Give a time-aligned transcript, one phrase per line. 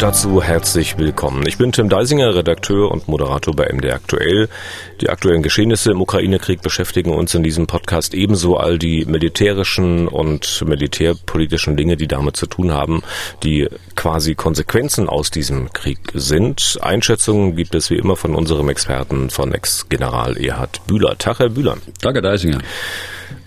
[0.00, 1.46] Dazu herzlich willkommen.
[1.46, 4.48] Ich bin Tim Deisinger, Redakteur und Moderator bei MD Aktuell.
[5.02, 10.64] Die aktuellen Geschehnisse im Ukraine-Krieg beschäftigen uns in diesem Podcast ebenso all die militärischen und
[10.66, 13.02] militärpolitischen Dinge, die damit zu tun haben,
[13.42, 16.78] die quasi Konsequenzen aus diesem Krieg sind.
[16.80, 21.18] Einschätzungen gibt es wie immer von unserem Experten, von Ex-General Erhard Bühler.
[21.18, 21.76] Tag, Herr Bühler.
[22.02, 22.60] Herr Deisinger.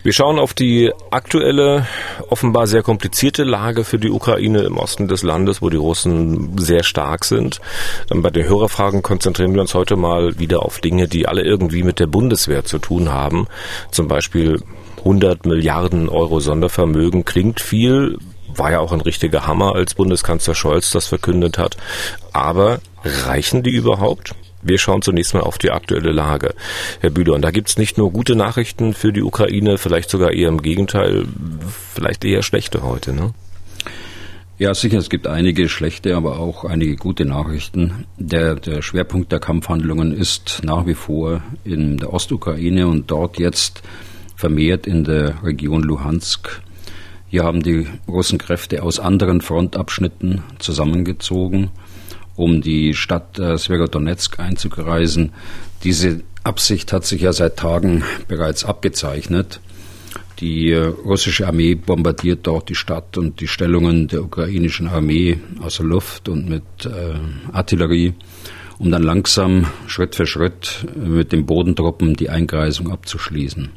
[0.03, 1.88] Wir schauen auf die aktuelle,
[2.30, 6.84] offenbar sehr komplizierte Lage für die Ukraine im Osten des Landes, wo die Russen sehr
[6.84, 7.62] stark sind.
[8.09, 12.02] Bei den Hörerfragen konzentrieren wir uns heute mal wieder auf Dinge, die alle irgendwie mit
[12.02, 13.48] der Bundeswehr zu tun haben.
[13.91, 14.62] Zum Beispiel
[14.98, 18.17] 100 Milliarden Euro Sondervermögen klingt viel,
[18.54, 21.77] war ja auch ein richtiger Hammer, als Bundeskanzler Scholz das verkündet hat.
[22.34, 24.35] Aber reichen die überhaupt?
[24.63, 26.55] Wir schauen zunächst mal auf die aktuelle Lage,
[27.02, 27.38] Herr Bühler.
[27.40, 31.26] Da gibt es nicht nur gute Nachrichten für die Ukraine, vielleicht sogar eher im Gegenteil,
[31.93, 33.34] vielleicht eher schlechte heute, ne?
[34.60, 38.05] Ja, sicher, es gibt einige schlechte, aber auch einige gute Nachrichten.
[38.18, 43.82] Der, der Schwerpunkt der Kampfhandlungen ist nach wie vor in der Ostukraine und dort jetzt
[44.35, 46.62] vermehrt in der Region Luhansk.
[47.27, 51.71] Hier haben die russen Kräfte aus anderen Frontabschnitten zusammengezogen
[52.35, 55.34] um die Stadt äh, Sverodonetsk einzukreisen.
[55.84, 59.59] Diese Absicht hat sich ja seit Tagen bereits abgezeichnet.
[60.40, 65.78] Die äh, russische Armee bombardiert dort die Stadt und die Stellungen der ukrainischen Armee aus
[65.78, 67.16] der Luft und mit äh,
[67.51, 68.13] Artillerie,
[68.79, 73.69] um dann langsam Schritt für Schritt mit den Bodentruppen die Eingreisung abzuschließen.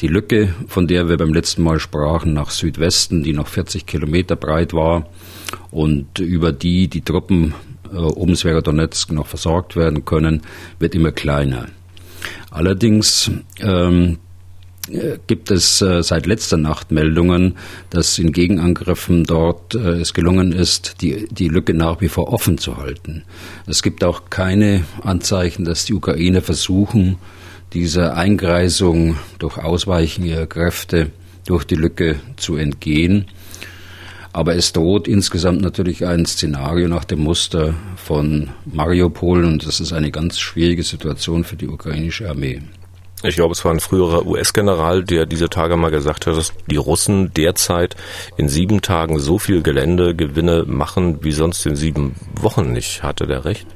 [0.00, 4.36] Die Lücke, von der wir beim letzten Mal sprachen, nach Südwesten, die noch 40 Kilometer
[4.36, 5.08] breit war
[5.70, 7.54] und über die die Truppen
[7.92, 10.42] äh, um Sverodonetsk noch versorgt werden können,
[10.78, 11.66] wird immer kleiner.
[12.50, 14.18] Allerdings ähm,
[14.88, 17.56] äh, gibt es äh, seit letzter Nacht Meldungen,
[17.90, 22.58] dass in Gegenangriffen dort äh, es gelungen ist, die, die Lücke nach wie vor offen
[22.58, 23.22] zu halten.
[23.66, 27.18] Es gibt auch keine Anzeichen, dass die Ukraine versuchen,
[27.72, 31.10] dieser Eingreisung durch Ausweichen ihrer Kräfte
[31.46, 33.26] durch die Lücke zu entgehen.
[34.32, 39.92] Aber es droht insgesamt natürlich ein Szenario nach dem Muster von Mariupol und das ist
[39.92, 42.62] eine ganz schwierige Situation für die ukrainische Armee.
[43.22, 46.76] Ich glaube, es war ein früherer US-General, der diese Tage mal gesagt hat, dass die
[46.76, 47.94] Russen derzeit
[48.38, 53.02] in sieben Tagen so viel Geländegewinne machen wie sonst in sieben Wochen nicht.
[53.02, 53.66] Hatte der recht?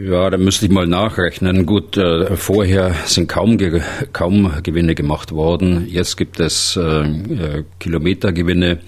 [0.00, 1.66] Ja, da müsste ich mal nachrechnen.
[1.66, 3.80] Gut, äh, vorher sind kaum, ge
[4.12, 5.88] kaum Gewinne gemacht worden.
[5.88, 8.78] Jetzt gibt es äh, äh Kilometergewinne,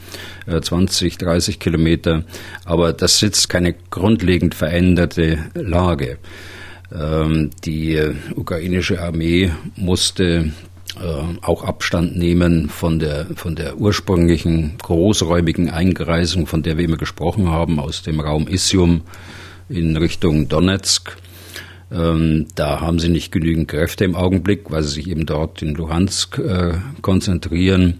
[0.46, 2.22] äh, 20, 30 Kilometer.
[2.64, 6.18] Aber das ist keine grundlegend veränderte Lage.
[6.94, 10.52] Ähm, die äh, ukrainische Armee musste
[10.94, 16.98] äh, auch Abstand nehmen von der, von der ursprünglichen großräumigen Eingreisung, von der wir immer
[16.98, 19.02] gesprochen haben, aus dem Raum Isium
[19.70, 21.16] in Richtung Donetsk.
[21.92, 25.74] Ähm, da haben sie nicht genügend Kräfte im Augenblick, weil sie sich eben dort in
[25.74, 27.98] Luhansk äh, konzentrieren.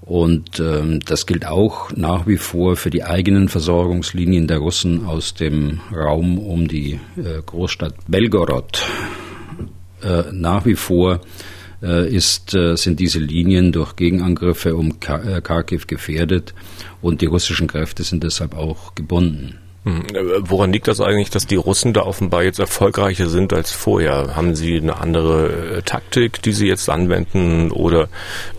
[0.00, 5.34] Und ähm, das gilt auch nach wie vor für die eigenen Versorgungslinien der Russen aus
[5.34, 8.82] dem Raum um die äh, Großstadt Belgorod.
[10.02, 11.20] Äh, nach wie vor
[11.80, 16.52] ist, sind diese Linien durch Gegenangriffe um Kharkiv gefährdet
[17.02, 19.60] und die russischen Kräfte sind deshalb auch gebunden.
[19.88, 20.02] Hm,
[20.40, 24.36] woran liegt das eigentlich, dass die Russen da offenbar jetzt erfolgreicher sind als vorher?
[24.36, 28.08] Haben sie eine andere äh, Taktik, die sie jetzt anwenden oder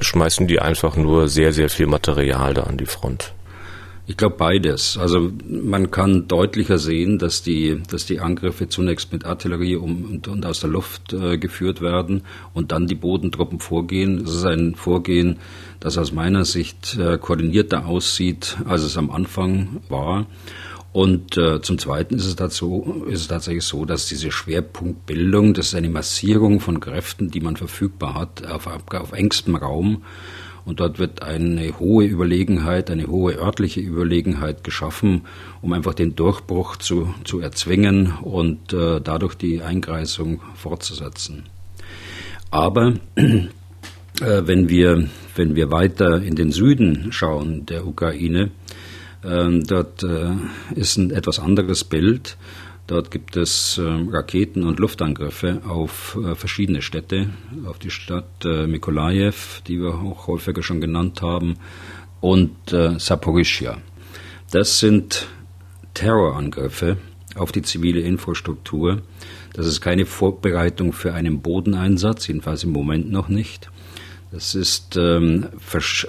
[0.01, 3.33] schmeißen die einfach nur sehr, sehr viel Material da an die Front?
[4.07, 4.97] Ich glaube beides.
[4.97, 10.45] Also man kann deutlicher sehen, dass die, dass die Angriffe zunächst mit Artillerie und, und
[10.47, 12.23] aus der Luft äh, geführt werden
[12.55, 14.23] und dann die Bodentruppen vorgehen.
[14.23, 15.37] Es ist ein Vorgehen,
[15.79, 20.25] das aus meiner Sicht äh, koordinierter aussieht, als es am Anfang war.
[20.91, 25.67] Und äh, zum Zweiten ist es, dazu, ist es tatsächlich so, dass diese Schwerpunktbildung, das
[25.67, 30.03] ist eine Massierung von Kräften, die man verfügbar hat, auf, auf engstem Raum.
[30.65, 35.21] Und dort wird eine hohe Überlegenheit, eine hohe örtliche Überlegenheit geschaffen,
[35.61, 41.45] um einfach den Durchbruch zu, zu erzwingen und äh, dadurch die Eingreisung fortzusetzen.
[42.51, 43.47] Aber äh,
[44.19, 48.51] wenn, wir, wenn wir weiter in den Süden schauen der Ukraine,
[49.21, 50.31] dort äh,
[50.75, 52.37] ist ein etwas anderes Bild.
[52.89, 57.29] Dort gibt es äh, Raketen- und Luftangriffe auf äh, verschiedene Städte,
[57.67, 61.57] auf die Stadt äh, Mikolajew, die wir auch häufiger schon genannt haben,
[62.19, 62.51] und
[62.97, 63.77] Saporischia.
[64.51, 65.27] Das sind
[65.93, 66.97] Terrorangriffe
[67.35, 69.03] auf die zivile Infrastruktur.
[69.53, 73.71] Das ist keine Vorbereitung für einen Bodeneinsatz, jedenfalls im Moment noch nicht.
[74.31, 75.47] Das ist ähm,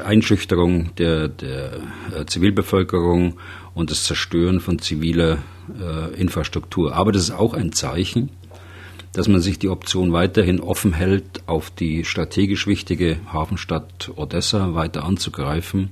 [0.04, 1.72] Einschüchterung der, der
[2.14, 3.38] äh, Zivilbevölkerung
[3.74, 5.38] und das Zerstören von ziviler
[5.80, 6.94] äh, Infrastruktur.
[6.94, 8.28] Aber das ist auch ein Zeichen,
[9.12, 15.04] dass man sich die Option weiterhin offen hält, auf die strategisch wichtige Hafenstadt Odessa weiter
[15.04, 15.90] anzugreifen,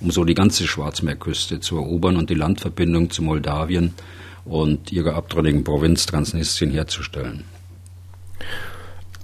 [0.00, 3.92] um so die ganze Schwarzmeerküste zu erobern und die Landverbindung zu Moldawien
[4.46, 7.44] und ihrer abtrünnigen Provinz Transnistrien herzustellen.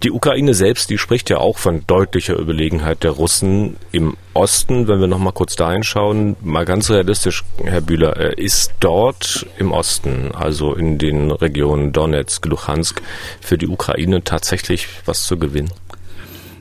[0.03, 4.89] Die Ukraine selbst, die spricht ja auch von deutlicher Überlegenheit der Russen im Osten.
[4.89, 9.71] Wenn wir noch mal kurz dahin schauen, mal ganz realistisch, Herr Bühler, ist dort im
[9.71, 13.01] Osten, also in den Regionen Donetsk, Luhansk,
[13.41, 15.71] für die Ukraine tatsächlich was zu gewinnen?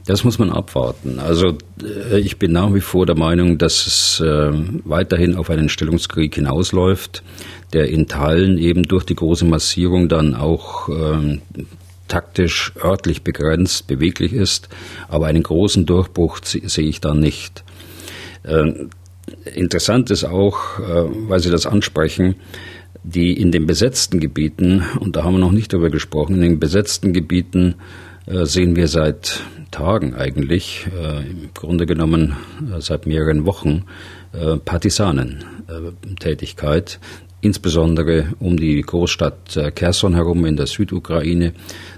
[0.06, 1.20] Das muss man abwarten.
[1.20, 4.52] Also äh, ich bin nach wie vor der Meinung, dass es äh,
[4.84, 7.24] weiterhin auf einen Stellungskrieg hinausläuft,
[7.74, 11.42] der in Teilen eben durch die große Massierung dann auch ähm,
[12.12, 14.68] taktisch örtlich begrenzt beweglich ist,
[15.08, 17.64] aber einen großen Durchbruch sehe ich da nicht.
[18.44, 18.90] Ähm,
[19.56, 22.36] interessant ist auch, äh, weil Sie das ansprechen,
[23.04, 26.60] die in den besetzten Gebieten, und da haben wir noch nicht darüber gesprochen, in den
[26.60, 27.76] besetzten Gebieten
[28.26, 32.36] äh, sehen wir seit Tagen eigentlich, äh, im Grunde genommen
[32.80, 33.86] seit mehreren Wochen,
[34.64, 37.02] Partisanentätigkeit,
[37.42, 41.54] insbesondere um die Großstadt äh, Kherson herum in der Südukraine.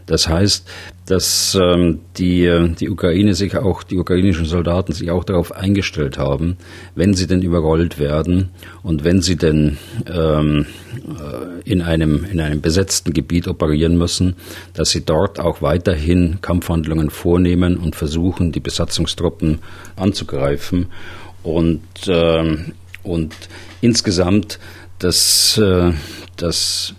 [0.05, 0.67] Das heißt,
[1.05, 6.17] dass ähm, die, äh, die Ukraine sich auch, die ukrainischen Soldaten sich auch darauf eingestellt
[6.17, 6.57] haben,
[6.95, 8.51] wenn sie denn überrollt werden
[8.83, 14.35] und wenn sie denn ähm, äh, in, einem, in einem besetzten Gebiet operieren müssen,
[14.73, 19.59] dass sie dort auch weiterhin Kampfhandlungen vornehmen und versuchen, die Besatzungstruppen
[19.97, 20.87] anzugreifen.
[21.43, 22.71] Und, ähm,
[23.03, 23.33] und
[23.81, 24.59] insgesamt
[25.03, 25.91] das, äh,
[26.37, 26.95] das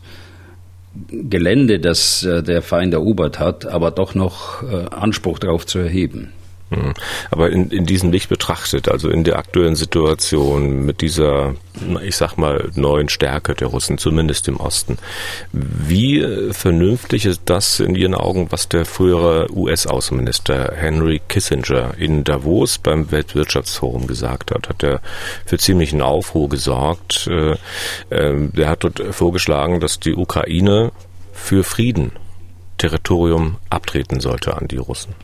[1.09, 6.33] Gelände, das äh, der Feind erobert hat, aber doch noch äh, Anspruch darauf zu erheben.
[6.75, 6.95] Hm.
[7.31, 11.55] Aber in, in diesem Licht betrachtet, also in der aktuellen Situation mit dieser,
[12.03, 14.99] ich sag mal, neuen Stärke der Russen, zumindest im Osten,
[15.53, 22.79] wie vernünftig ist das in Ihren Augen, was der frühere US-Außenminister Henry Kissinger in Davos
[22.79, 24.69] beim Weltwirtschaftsforum gesagt hat?
[24.69, 25.01] Hat er
[25.45, 27.29] für ziemlichen Aufruhr gesorgt.
[27.29, 27.57] Äh,
[28.11, 30.93] äh, er hat dort vorgeschlagen, dass die Ukraine
[31.33, 32.13] für Frieden
[32.79, 35.15] Territorium abtreten sollte an die Russen.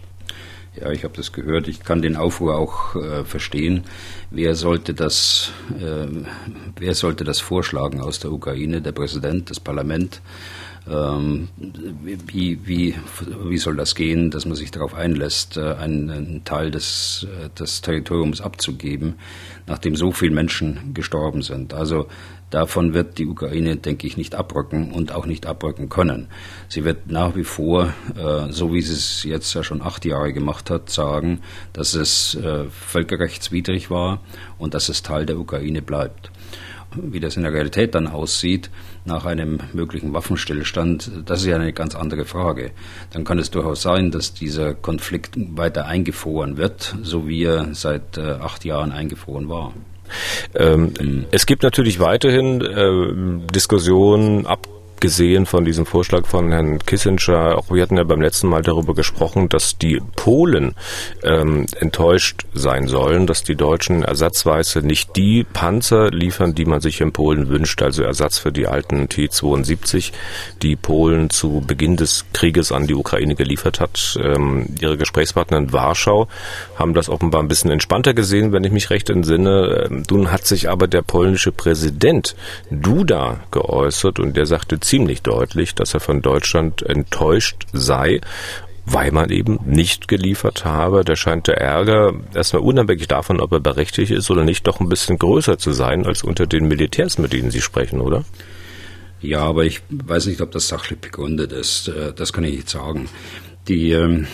[0.80, 1.68] Ja, ich habe das gehört.
[1.68, 3.84] Ich kann den Aufruhr auch äh, verstehen.
[4.30, 6.06] Wer sollte das, äh,
[6.78, 8.80] wer sollte das vorschlagen aus der Ukraine?
[8.80, 10.22] Der Präsident, das Parlament?
[10.90, 11.48] Ähm,
[12.26, 12.94] wie, wie,
[13.44, 17.50] wie soll das gehen, dass man sich darauf einlässt, äh, einen, einen Teil des, äh,
[17.58, 19.16] des Territoriums abzugeben,
[19.66, 21.74] nachdem so viele Menschen gestorben sind?
[21.74, 22.06] Also
[22.50, 26.26] Davon wird die Ukraine, denke ich, nicht abrücken und auch nicht abrücken können.
[26.68, 30.32] Sie wird nach wie vor, äh, so wie sie es jetzt ja schon acht Jahre
[30.32, 31.40] gemacht hat, sagen,
[31.72, 34.20] dass es äh, völkerrechtswidrig war
[34.58, 36.32] und dass es Teil der Ukraine bleibt.
[36.96, 38.68] Wie das in der Realität dann aussieht,
[39.04, 42.72] nach einem möglichen Waffenstillstand, das ist ja eine ganz andere Frage.
[43.12, 48.18] Dann kann es durchaus sein, dass dieser Konflikt weiter eingefroren wird, so wie er seit
[48.18, 49.72] äh, acht Jahren eingefroren war.
[50.54, 51.24] Ähm, mhm.
[51.30, 54.66] Es gibt natürlich weiterhin äh, Diskussionen ab
[55.00, 58.94] abgesehen von diesem Vorschlag von Herrn Kissinger, auch wir hatten ja beim letzten Mal darüber
[58.94, 60.74] gesprochen, dass die Polen
[61.22, 67.00] ähm, enttäuscht sein sollen, dass die Deutschen ersatzweise nicht die Panzer liefern, die man sich
[67.00, 70.12] in Polen wünscht, also Ersatz für die alten T-72,
[70.60, 74.18] die Polen zu Beginn des Krieges an die Ukraine geliefert hat.
[74.22, 76.28] Ähm, ihre Gesprächspartner in Warschau
[76.76, 79.86] haben das offenbar ein bisschen entspannter gesehen, wenn ich mich recht entsinne.
[79.90, 82.36] Ähm, nun hat sich aber der polnische Präsident
[82.70, 88.20] Duda geäußert und der sagte ziemlich deutlich, dass er von Deutschland enttäuscht sei
[88.86, 91.04] weil man eben nicht geliefert habe.
[91.04, 94.88] Da scheint der Ärger, erstmal unabhängig davon, ob er berechtigt ist oder nicht, doch ein
[94.88, 98.24] bisschen größer zu sein als unter den Militärs, mit denen Sie sprechen, oder?
[99.20, 101.88] Ja, aber ich weiß nicht, ob das sachlich begründet ist.
[101.88, 103.08] Äh, das kann ich nicht sagen.
[103.68, 104.26] Die, ähm,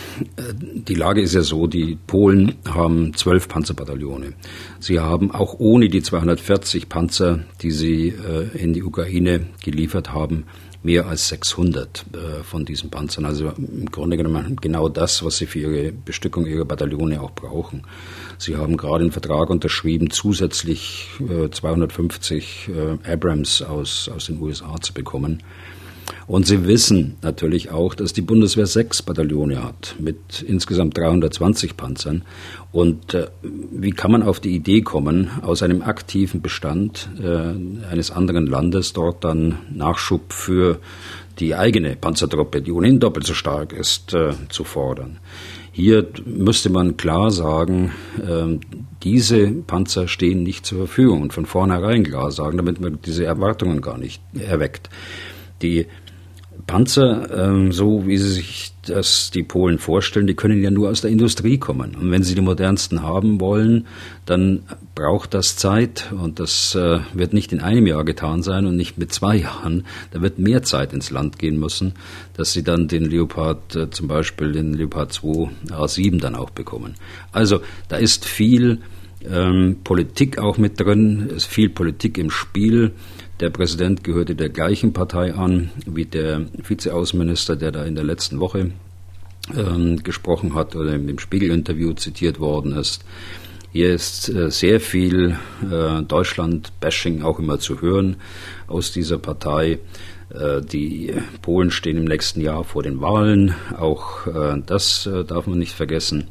[0.55, 4.33] die Lage ist ja so, die Polen haben zwölf Panzerbataillone.
[4.79, 10.45] Sie haben auch ohne die 240 Panzer, die sie äh, in die Ukraine geliefert haben,
[10.81, 13.25] mehr als 600 äh, von diesen Panzern.
[13.25, 17.83] Also im Grunde genommen genau das, was sie für ihre Bestückung ihrer Bataillone auch brauchen.
[18.37, 21.09] Sie haben gerade einen Vertrag unterschrieben, zusätzlich
[21.51, 22.69] 250
[23.03, 25.41] Abrams aus, aus den USA zu bekommen.
[26.25, 32.23] Und sie wissen natürlich auch, dass die Bundeswehr sechs Bataillone hat mit insgesamt 320 Panzern.
[32.71, 38.11] Und äh, wie kann man auf die Idee kommen, aus einem aktiven Bestand äh, eines
[38.11, 40.79] anderen Landes dort dann Nachschub für
[41.39, 45.19] die eigene Panzertruppe, die ohnehin doppelt so stark ist, äh, zu fordern?
[45.71, 48.57] Hier müsste man klar sagen, äh,
[49.03, 53.81] diese Panzer stehen nicht zur Verfügung und von vornherein klar sagen, damit man diese Erwartungen
[53.81, 54.89] gar nicht erweckt.
[55.61, 55.87] Die
[56.65, 61.01] Panzer, ähm, so wie sie sich das die Polen vorstellen, die können ja nur aus
[61.01, 61.95] der Industrie kommen.
[61.95, 63.85] Und wenn sie die modernsten haben wollen,
[64.25, 64.63] dann
[64.95, 68.97] braucht das Zeit und das äh, wird nicht in einem Jahr getan sein und nicht
[68.97, 69.85] mit zwei Jahren.
[70.11, 71.93] Da wird mehr Zeit ins Land gehen müssen,
[72.35, 76.95] dass sie dann den Leopard, äh, zum Beispiel den Leopard 2 A7 dann auch bekommen.
[77.31, 78.79] Also da ist viel
[79.29, 82.91] ähm, Politik auch mit drin, ist viel Politik im Spiel.
[83.39, 88.39] Der Präsident gehörte der gleichen Partei an wie der Vizeaußenminister, der da in der letzten
[88.39, 88.71] Woche
[89.55, 93.05] ähm, gesprochen hat oder im Spiegel-Interview zitiert worden ist.
[93.71, 95.37] Hier ist äh, sehr viel
[95.69, 98.15] äh, Deutschland-Bashing auch immer zu hören
[98.65, 99.77] aus dieser Partei.
[100.29, 101.13] Äh, die
[101.43, 103.53] Polen stehen im nächsten Jahr vor den Wahlen.
[103.77, 104.27] Auch
[104.65, 106.27] das darf man nicht vergessen.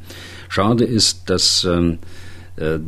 [0.49, 1.99] Schade ist, dass ähm,
[2.57, 2.79] äh,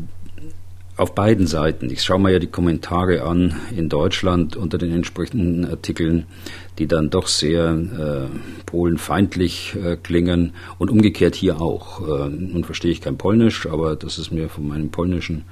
[1.00, 1.90] auf beiden Seiten.
[1.90, 6.26] Ich schaue mir ja die Kommentare an in Deutschland unter den entsprechenden Artikeln,
[6.78, 12.02] die dann doch sehr äh, polenfeindlich äh, klingen und umgekehrt hier auch.
[12.02, 15.46] Äh, nun verstehe ich kein Polnisch, aber das ist mir von meinen polnischen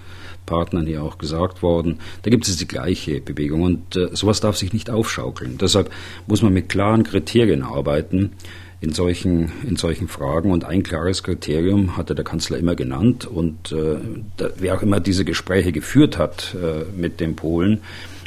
[0.45, 1.99] Partnern hier auch gesagt worden.
[2.23, 5.57] Da gibt es die gleiche Bewegung und äh, sowas darf sich nicht aufschaukeln.
[5.57, 5.91] Deshalb
[6.27, 8.33] muss man mit klaren Kriterien arbeiten
[8.79, 10.51] in solchen, in solchen Fragen.
[10.51, 13.25] Und ein klares Kriterium hatte der Kanzler immer genannt.
[13.25, 13.97] Und äh,
[14.37, 17.81] da, wer auch immer diese Gespräche geführt hat äh, mit den Polen,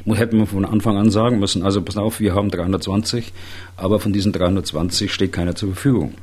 [0.07, 3.33] hätte man von Anfang an sagen müssen, also pass auf, wir haben 320,
[3.77, 6.15] aber von diesen 320 steht keiner zur Verfügung.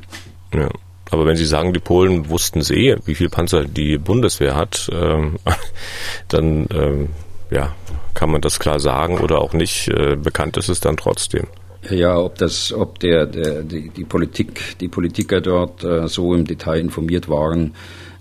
[0.53, 0.69] Ja.
[1.09, 4.89] Aber wenn Sie sagen, die Polen wussten es eh, wie viel Panzer die Bundeswehr hat,
[4.91, 5.37] ähm,
[6.27, 7.09] dann ähm,
[7.49, 7.73] ja,
[8.13, 9.87] kann man das klar sagen oder auch nicht.
[9.87, 11.47] Äh, bekannt ist es dann trotzdem.
[11.89, 16.45] Ja, ob das, ob der, der die, die Politik, die Politiker dort äh, so im
[16.45, 17.73] Detail informiert waren,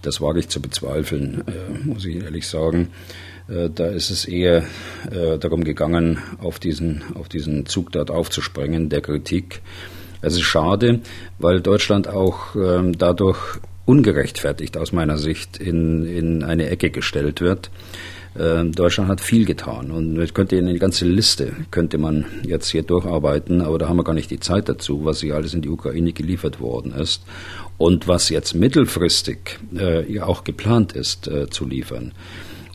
[0.03, 2.89] das wage ich zu bezweifeln, äh, muss ich ehrlich sagen.
[3.49, 4.65] Äh, da ist es eher
[5.11, 9.63] äh, darum gegangen, auf diesen, auf diesen Zug dort aufzuspringen, der Kritik.
[10.23, 11.01] Es ist schade,
[11.39, 13.39] weil Deutschland auch ähm, dadurch
[13.85, 17.71] ungerechtfertigt aus meiner Sicht in, in eine Ecke gestellt wird.
[18.39, 22.83] Ähm, Deutschland hat viel getan und ich könnte eine ganze Liste könnte man jetzt hier
[22.83, 25.69] durcharbeiten, aber da haben wir gar nicht die Zeit dazu, was hier alles in die
[25.69, 27.23] Ukraine geliefert worden ist
[27.79, 32.13] und was jetzt mittelfristig äh, auch geplant ist äh, zu liefern.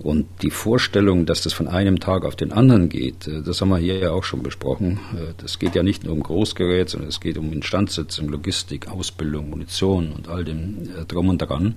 [0.03, 3.70] Und die Vorstellung, dass das von einem Tag auf den anderen geht, äh, das haben
[3.70, 5.00] wir hier ja auch schon besprochen.
[5.13, 9.51] Äh, das geht ja nicht nur um Großgerät, sondern es geht um Instandsetzung, Logistik, Ausbildung,
[9.51, 11.75] Munition und all dem äh, drum und dran.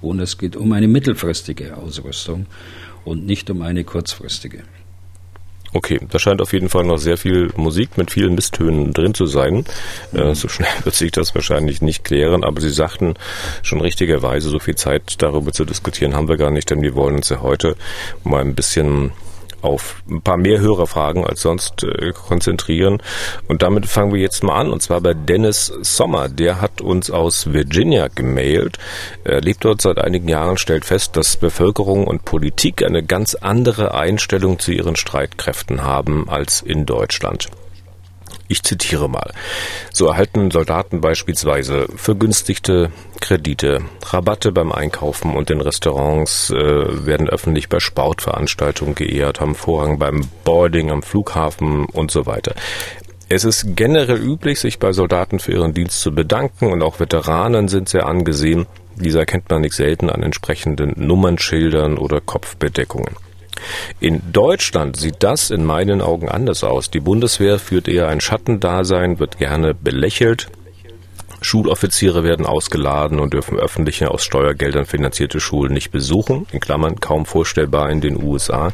[0.00, 2.46] Und es geht um eine mittelfristige Ausrüstung
[3.06, 4.62] und nicht um eine kurzfristige.
[5.72, 9.26] Okay, da scheint auf jeden Fall noch sehr viel Musik mit vielen Misstönen drin zu
[9.26, 9.64] sein.
[10.12, 10.18] Mhm.
[10.18, 13.14] Äh, so schnell wird sich das wahrscheinlich nicht klären, aber Sie sagten
[13.62, 17.16] schon richtigerweise, so viel Zeit darüber zu diskutieren haben wir gar nicht, denn wir wollen
[17.16, 17.76] uns ja heute
[18.24, 19.12] mal ein bisschen
[19.62, 23.02] auf ein paar mehr Hörerfragen als sonst äh, konzentrieren.
[23.48, 26.28] Und damit fangen wir jetzt mal an, und zwar bei Dennis Sommer.
[26.28, 28.78] Der hat uns aus Virginia gemailt.
[29.24, 33.94] Er lebt dort seit einigen Jahren, stellt fest, dass Bevölkerung und Politik eine ganz andere
[33.94, 37.48] Einstellung zu ihren Streitkräften haben als in Deutschland.
[38.48, 39.32] Ich zitiere mal.
[39.92, 47.68] So erhalten Soldaten beispielsweise vergünstigte Kredite, Rabatte beim Einkaufen und in Restaurants, äh, werden öffentlich
[47.68, 52.54] bei Sportveranstaltungen geehrt, haben Vorrang beim Boarding am Flughafen und so weiter.
[53.28, 57.66] Es ist generell üblich, sich bei Soldaten für ihren Dienst zu bedanken und auch Veteranen
[57.66, 58.66] sind sehr angesehen.
[58.94, 63.16] Dieser erkennt man nicht selten an entsprechenden Nummernschildern oder Kopfbedeckungen.
[64.00, 66.90] In Deutschland sieht das in meinen Augen anders aus.
[66.90, 70.48] Die Bundeswehr führt eher ein Schattendasein, wird gerne belächelt.
[71.40, 77.26] Schuloffiziere werden ausgeladen und dürfen öffentliche aus Steuergeldern finanzierte Schulen nicht besuchen, in Klammern kaum
[77.26, 78.72] vorstellbar in den USA.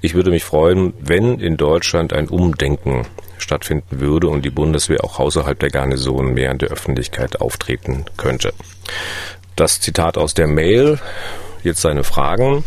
[0.00, 3.06] Ich würde mich freuen, wenn in Deutschland ein Umdenken
[3.38, 8.52] stattfinden würde und die Bundeswehr auch außerhalb der Garnison mehr in der Öffentlichkeit auftreten könnte.
[9.56, 10.98] Das Zitat aus der Mail,
[11.62, 12.64] jetzt seine Fragen.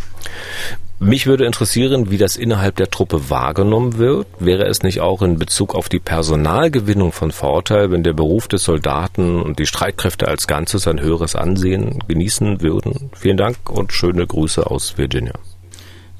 [1.04, 4.26] Mich würde interessieren, wie das innerhalb der Truppe wahrgenommen wird.
[4.40, 8.64] Wäre es nicht auch in Bezug auf die Personalgewinnung von Vorteil, wenn der Beruf des
[8.64, 13.10] Soldaten und die Streitkräfte als Ganzes ein höheres Ansehen genießen würden?
[13.18, 15.34] Vielen Dank und schöne Grüße aus Virginia.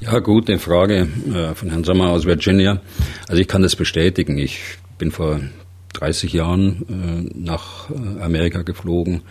[0.02, 2.82] Ja, gute Frage äh, von Herrn Sommer aus Virginia.
[3.30, 4.38] Also ich kann das bestätigen.
[4.38, 4.60] Ich
[4.98, 5.40] bin vor
[5.94, 9.22] 30 Jahren äh, nach äh, Amerika geflogen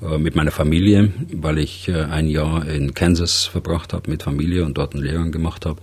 [0.00, 4.76] mit meiner Familie, weil ich äh, ein Jahr in Kansas verbracht habe mit Familie und
[4.76, 5.80] dort einen Lehrgang gemacht habe.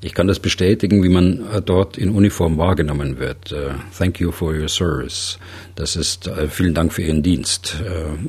[0.00, 3.54] Ich kann das bestätigen, wie man äh, dort in Uniform wahrgenommen wird.
[3.96, 5.38] Thank you for your service.
[5.76, 7.82] Das ist vielen Dank für Ihren Dienst,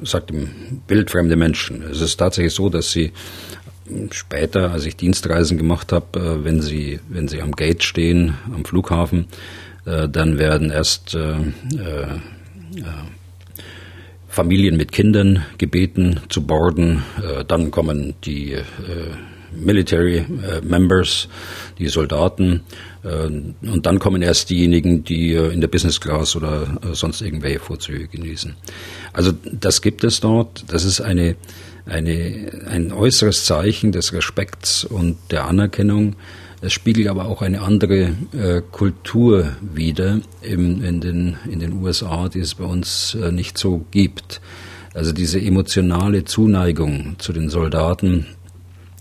[0.04, 0.50] sagt dem
[0.88, 1.84] wildfremde Menschen.
[1.84, 3.12] Es ist tatsächlich so, dass sie
[4.12, 9.28] später, als ich Dienstreisen gemacht habe, wenn sie, wenn sie am Gate stehen, am Flughafen,
[9.86, 11.18] dann werden erst
[14.40, 17.04] Familien mit Kindern gebeten zu boarden.
[17.18, 18.64] Äh, dann kommen die äh,
[19.52, 21.28] Military äh, Members,
[21.78, 22.62] die Soldaten.
[23.04, 28.56] und dann kommen erst diejenigen, die in der Business Class oder sonst irgendwelche Vorzüge genießen.
[29.14, 30.66] Also das gibt es dort.
[30.68, 31.36] Das ist eine,
[31.86, 36.18] eine, ein äußeres Zeichen des Respekts und der Anerkennung
[36.62, 42.28] es spiegelt aber auch eine andere äh, Kultur wider im, in, den, in den USA,
[42.28, 44.42] die es bei uns äh, nicht so gibt.
[44.94, 48.26] Also diese emotionale Zuneigung zu den Soldaten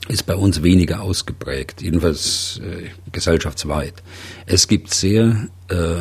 [0.08, 3.94] ist bei uns weniger ausgeprägt, jedenfalls äh, gesellschaftsweit.
[4.46, 5.94] Es gibt sehr, äh,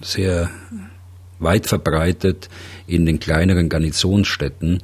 [0.00, 0.50] sehr
[1.40, 2.48] weit verbreitet
[2.86, 4.80] in den kleineren Garnisonsstädten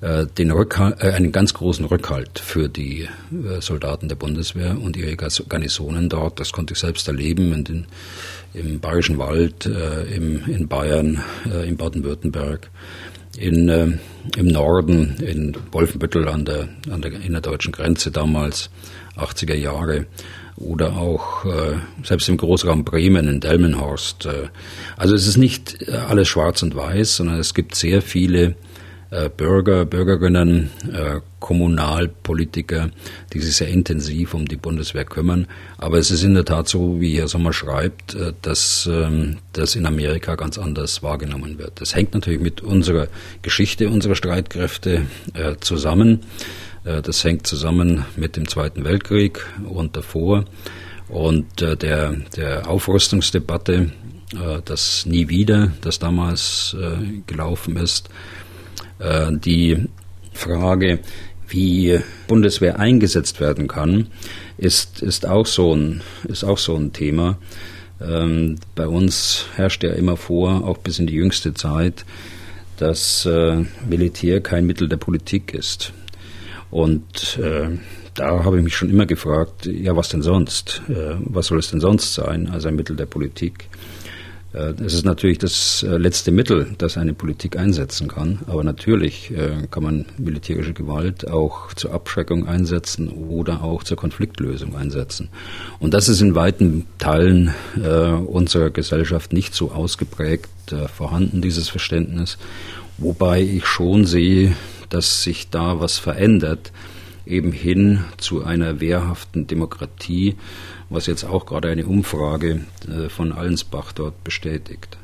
[0.00, 5.16] den Rückhalt, äh, einen ganz großen Rückhalt für die äh, Soldaten der Bundeswehr und ihre
[5.16, 6.38] Garnisonen dort.
[6.38, 7.86] Das konnte ich selbst erleben in den,
[8.54, 12.70] im Bayerischen Wald, äh, im, in Bayern, äh, in Baden-Württemberg,
[13.36, 13.98] äh, im
[14.36, 18.70] Norden, in Wolfenbüttel an der, an der innerdeutschen Grenze damals,
[19.16, 20.06] 80er Jahre
[20.54, 24.26] oder auch äh, selbst im Großraum Bremen in Delmenhorst.
[24.26, 24.48] Äh,
[24.96, 28.54] also es ist nicht alles schwarz und weiß, sondern es gibt sehr viele äh,
[29.10, 32.90] Bürger, Bürgerinnen, äh, Kommunalpolitiker,
[33.32, 35.46] die sich sehr intensiv um die Bundeswehr kümmern.
[35.78, 39.76] Aber es ist in der Tat so, wie Herr Sommer schreibt, äh, dass ähm, das
[39.76, 41.80] in Amerika ganz anders wahrgenommen wird.
[41.80, 43.08] Das hängt natürlich mit unserer
[43.40, 45.06] Geschichte unserer Streitkräfte
[45.60, 46.20] zusammen.
[46.84, 50.44] Das hängt zusammen mit dem Zweiten Weltkrieg und davor
[51.08, 53.90] und der, der Aufrüstungsdebatte,
[54.64, 56.76] das nie wieder, das damals
[57.26, 58.47] gelaufen ist, äh,
[59.00, 59.88] die
[60.32, 60.98] Frage,
[61.48, 64.08] wie Bundeswehr eingesetzt werden kann,
[64.56, 67.38] ist, ist, auch, so ein, ist auch so ein Thema.
[68.00, 72.04] Ähm, bei uns herrscht ja immer vor, auch bis in die jüngste Zeit,
[72.76, 75.92] dass äh, Militär kein Mittel der Politik ist.
[76.70, 77.70] Und äh,
[78.14, 80.82] da habe ich mich schon immer gefragt, ja, was denn sonst?
[80.88, 83.68] Äh, was soll es denn sonst sein als ein Mittel der Politik?
[84.52, 88.40] Äh, es ist natürlich das äh, letzte Mittel, das eine Politik einsetzen kann.
[88.46, 94.74] Aber natürlich äh, kann man militärische Gewalt auch zur Abschreckung einsetzen oder auch zur Konfliktlösung
[94.76, 95.28] einsetzen.
[95.78, 97.54] Und das ist in weiten Teilen
[98.26, 100.48] unserer Gesellschaft nicht so ausgeprägt
[100.94, 102.38] vorhanden, dieses Verständnis.
[102.98, 104.54] Wobei ich schon sehe,
[104.88, 106.72] dass sich da was verändert,
[107.26, 110.36] eben hin zu einer wehrhaften Demokratie,
[110.90, 114.98] was jetzt auch gerade eine Umfrage äh, von Allensbach dort bestätigt.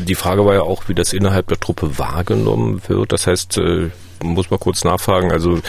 [0.00, 3.12] Die Frage war ja auch, wie das innerhalb der Truppe wahrgenommen wird.
[3.12, 3.90] Das heißt, äh,
[4.22, 5.60] muss man kurz nachfragen, also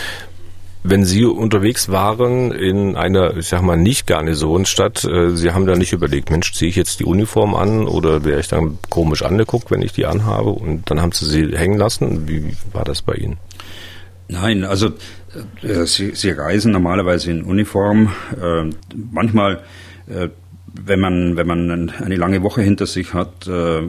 [0.84, 5.76] wenn Sie unterwegs waren in einer, ich sag mal, nicht Garnisonsstadt, äh, Sie haben da
[5.76, 9.70] nicht überlegt, Mensch, ziehe ich jetzt die Uniform an oder wäre ich dann komisch angeguckt,
[9.70, 12.28] wenn ich die anhabe und dann haben Sie sie hängen lassen?
[12.28, 13.38] Wie war das bei Ihnen?
[14.28, 14.92] Nein, also
[15.86, 18.12] sie, sie reisen normalerweise in Uniform.
[18.42, 18.70] Äh,
[19.12, 19.64] manchmal,
[20.08, 20.30] äh,
[20.74, 23.82] wenn man wenn man eine lange Woche hinter sich hat, äh,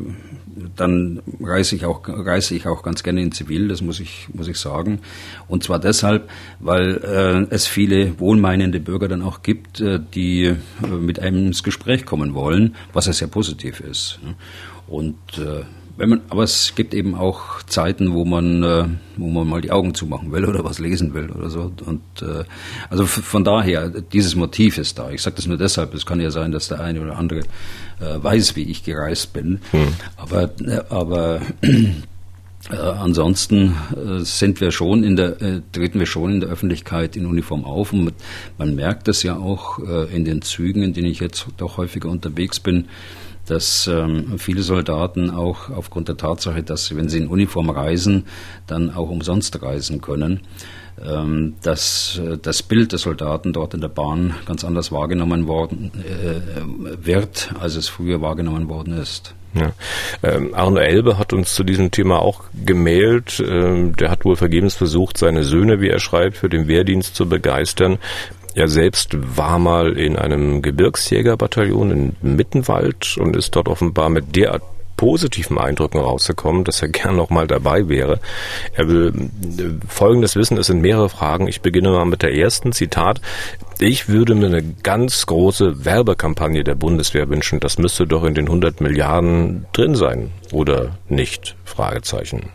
[0.76, 3.68] dann reise ich auch reise ich auch ganz gerne in Zivil.
[3.68, 5.00] Das muss ich muss ich sagen.
[5.48, 6.28] Und zwar deshalb,
[6.60, 10.54] weil äh, es viele wohlmeinende Bürger dann auch gibt, äh, die
[10.88, 14.18] mit einem ins Gespräch kommen wollen, was ja sehr positiv ist.
[14.86, 15.64] Und wenn
[15.96, 18.84] man, aber es gibt eben auch Zeiten, wo man, äh,
[19.16, 21.72] wo man mal die Augen zumachen will oder was lesen will oder so.
[21.84, 22.44] Und äh,
[22.90, 25.10] also von daher, dieses Motiv ist da.
[25.10, 25.94] Ich sage das nur deshalb.
[25.94, 29.60] Es kann ja sein, dass der eine oder andere äh, weiß, wie ich gereist bin.
[29.70, 29.88] Hm.
[30.16, 30.50] Aber,
[30.88, 31.40] aber
[32.70, 37.16] äh, ansonsten äh, sind wir schon in der, äh, treten wir schon in der Öffentlichkeit
[37.16, 38.12] in Uniform auf und
[38.56, 42.08] man merkt das ja auch äh, in den Zügen, in denen ich jetzt doch häufiger
[42.08, 42.86] unterwegs bin
[43.46, 48.24] dass ähm, viele Soldaten auch aufgrund der Tatsache, dass sie, wenn sie in Uniform reisen,
[48.66, 50.40] dann auch umsonst reisen können,
[51.04, 55.90] ähm, dass äh, das Bild des Soldaten dort in der Bahn ganz anders wahrgenommen worden
[55.96, 59.34] äh, wird, als es früher wahrgenommen worden ist.
[59.54, 59.72] Ja.
[60.22, 63.42] Ähm, Arno Elbe hat uns zu diesem Thema auch gemailt.
[63.46, 67.28] Ähm, der hat wohl vergebens versucht, seine Söhne, wie er schreibt, für den Wehrdienst zu
[67.28, 67.98] begeistern.
[68.54, 74.62] Er selbst war mal in einem Gebirgsjägerbataillon in Mittenwald und ist dort offenbar mit derart
[74.96, 78.20] positiven Eindrücken rausgekommen, dass er gern noch mal dabei wäre.
[78.74, 79.12] Er will
[79.58, 81.48] äh, Folgendes wissen, es sind mehrere Fragen.
[81.48, 83.20] Ich beginne mal mit der ersten, Zitat.
[83.80, 87.58] Ich würde mir eine ganz große Werbekampagne der Bundeswehr wünschen.
[87.58, 91.56] Das müsste doch in den 100 Milliarden drin sein, oder nicht?
[91.64, 92.50] Fragezeichen.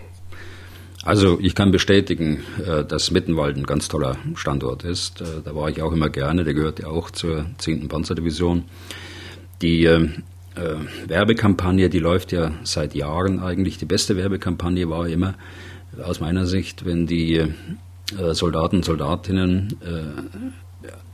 [1.07, 5.21] Also ich kann bestätigen, äh, dass Mittenwald ein ganz toller Standort ist.
[5.21, 6.43] Äh, da war ich auch immer gerne.
[6.43, 7.87] Der gehört ja auch zur 10.
[7.87, 8.65] Panzerdivision.
[9.61, 10.09] Die äh,
[11.07, 13.77] Werbekampagne, die läuft ja seit Jahren eigentlich.
[13.77, 15.35] Die beste Werbekampagne war immer
[16.03, 17.45] aus meiner Sicht, wenn die
[18.31, 19.77] Soldaten und Soldatinnen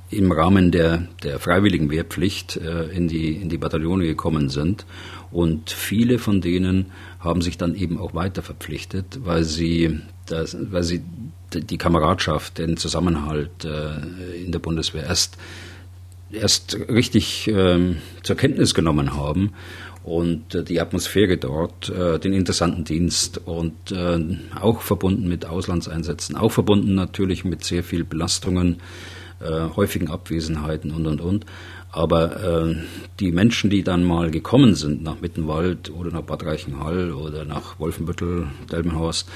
[0.10, 4.86] im Rahmen der, der freiwilligen Wehrpflicht in, die, in die Bataillone gekommen sind.
[5.30, 6.86] Und viele von denen
[7.24, 11.02] haben sich dann eben auch weiter verpflichtet, weil sie, das, weil sie
[11.54, 15.38] die Kameradschaft, den Zusammenhalt äh, in der Bundeswehr erst
[16.32, 19.54] erst richtig ähm, zur Kenntnis genommen haben
[20.04, 23.94] und äh, die Atmosphäre dort, äh, den interessanten Dienst und
[24.60, 28.78] auch verbunden mit Auslandseinsätzen, auch verbunden natürlich mit sehr viel Belastungen,
[29.44, 31.46] äh, häufigen Abwesenheiten und und und.
[31.92, 32.76] Aber äh,
[33.20, 37.80] die Menschen, die dann mal gekommen sind nach Mittenwald oder nach Bad Reichenhall oder nach
[37.80, 39.30] Wolfenbüttel, Delmenhorst,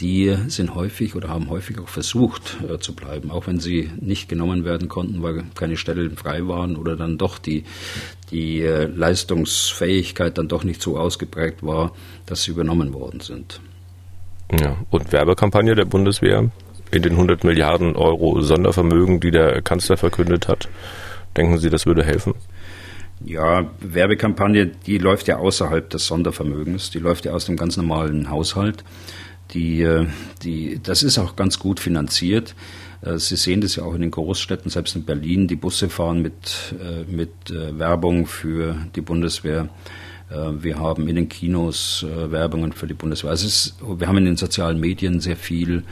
[0.00, 4.28] die sind häufig oder haben häufig auch versucht äh, zu bleiben, auch wenn sie nicht
[4.28, 7.64] genommen werden konnten, weil keine Stellen frei waren oder dann doch die,
[8.30, 11.92] die äh, Leistungsfähigkeit dann doch nicht so ausgeprägt war,
[12.26, 13.60] dass sie übernommen worden sind.
[14.58, 16.50] Ja, und Werbekampagne der Bundeswehr
[16.90, 20.68] in den 100 Milliarden Euro Sondervermögen, die der Kanzler verkündet hat.
[21.36, 22.34] Denken Sie, das würde helfen?
[23.24, 28.30] Ja, Werbekampagne, die läuft ja außerhalb des Sondervermögens, die läuft ja aus dem ganz normalen
[28.30, 28.82] Haushalt.
[29.52, 30.06] Die, äh,
[30.42, 32.54] die, das ist auch ganz gut finanziert.
[33.02, 35.48] Äh, Sie sehen das ja auch in den Großstädten, selbst in Berlin.
[35.48, 39.68] Die Busse fahren mit, äh, mit Werbung für die Bundeswehr.
[40.60, 43.30] Wir haben in den Kinos Werbungen für die Bundeswehr.
[43.30, 45.82] Also ist, wir haben in den sozialen Medien sehr viel.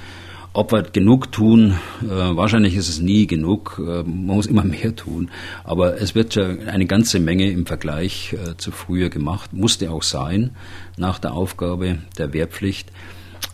[0.58, 3.78] Ob wir genug tun, wahrscheinlich ist es nie genug.
[3.78, 5.30] man muss immer mehr tun.
[5.62, 9.52] Aber es wird ja eine ganze Menge im Vergleich zu früher gemacht.
[9.52, 10.50] Musste auch sein
[10.96, 12.90] nach der Aufgabe der Wehrpflicht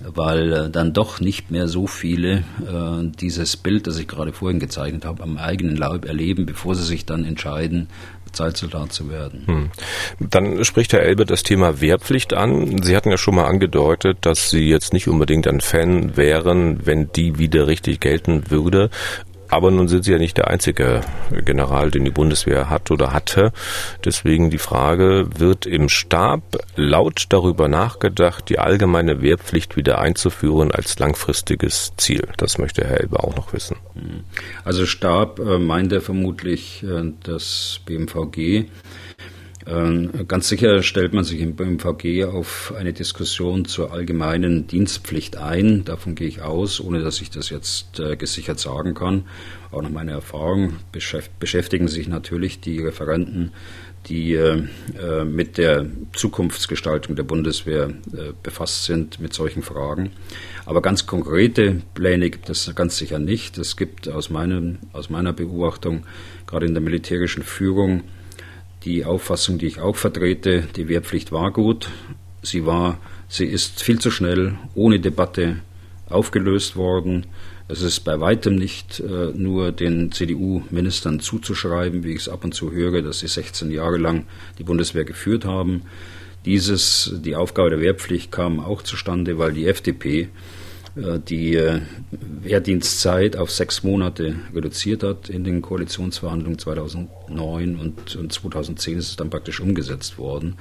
[0.00, 4.58] weil äh, dann doch nicht mehr so viele äh, dieses Bild, das ich gerade vorhin
[4.58, 7.88] gezeichnet habe, am eigenen Leib erleben, bevor sie sich dann entscheiden,
[8.34, 9.44] Zeitsoldat zu werden.
[9.46, 9.70] Hm.
[10.20, 12.82] Dann spricht Herr Elbe das Thema Wehrpflicht an.
[12.82, 17.10] Sie hatten ja schon mal angedeutet, dass Sie jetzt nicht unbedingt ein Fan wären, wenn
[17.12, 18.90] die wieder richtig gelten würde.
[19.48, 21.02] Aber nun sind Sie ja nicht der einzige
[21.44, 23.52] General, den die Bundeswehr hat oder hatte.
[24.04, 26.42] Deswegen die Frage, wird im Stab
[26.76, 32.26] laut darüber nachgedacht, die allgemeine Wehrpflicht wieder einzuführen als langfristiges Ziel?
[32.36, 33.76] Das möchte Herr Elbe auch noch wissen.
[34.64, 38.66] Also Stab äh, meint er vermutlich äh, das BMVG.
[39.66, 45.84] Ähm, ganz sicher stellt man sich im BMVG auf eine Diskussion zur allgemeinen Dienstpflicht ein.
[45.84, 49.24] Davon gehe ich aus, ohne dass ich das jetzt äh, gesichert sagen kann.
[49.70, 53.52] Auch nach meiner Erfahrung beschäftigen sich natürlich die Referenten,
[54.06, 54.64] die äh,
[55.00, 57.90] äh, mit der Zukunftsgestaltung der Bundeswehr
[58.42, 60.10] befasst sind, mit solchen Fragen.
[60.66, 63.56] Aber ganz konkrete Pläne gibt es ganz sicher nicht.
[63.56, 66.04] Es gibt aus, meinem, aus meiner Beobachtung,
[66.46, 68.02] gerade in der militärischen Führung,
[68.84, 71.88] die Auffassung, die ich auch vertrete, die Wehrpflicht war gut.
[72.42, 75.56] Sie war, sie ist viel zu schnell, ohne Debatte
[76.08, 77.26] aufgelöst worden.
[77.66, 82.54] Es ist bei weitem nicht äh, nur den CDU-Ministern zuzuschreiben, wie ich es ab und
[82.54, 84.26] zu höre, dass sie 16 Jahre lang
[84.58, 85.82] die Bundeswehr geführt haben.
[86.44, 90.28] Dieses, die Aufgabe der Wehrpflicht kam auch zustande, weil die FDP
[90.96, 91.80] die äh,
[92.12, 99.16] Wehrdienstzeit auf sechs Monate reduziert hat in den Koalitionsverhandlungen 2009 und, und 2010 ist es
[99.16, 100.56] dann praktisch umgesetzt worden.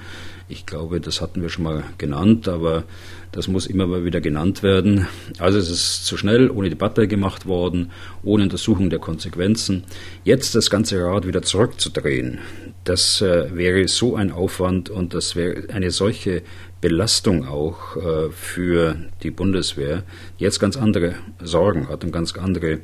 [0.48, 2.82] Ich glaube, das hatten wir schon mal genannt, aber
[3.30, 5.06] das muss immer mal wieder genannt werden.
[5.38, 7.92] Also es ist zu schnell, ohne Debatte gemacht worden,
[8.24, 9.84] ohne Untersuchung der Konsequenzen.
[10.24, 12.38] Jetzt das ganze Rad wieder zurückzudrehen,
[12.82, 16.42] das äh, wäre so ein Aufwand und das wäre eine solche
[16.84, 20.02] Belastung auch äh, für die Bundeswehr,
[20.36, 22.80] jetzt ganz andere Sorgen hat und ganz andere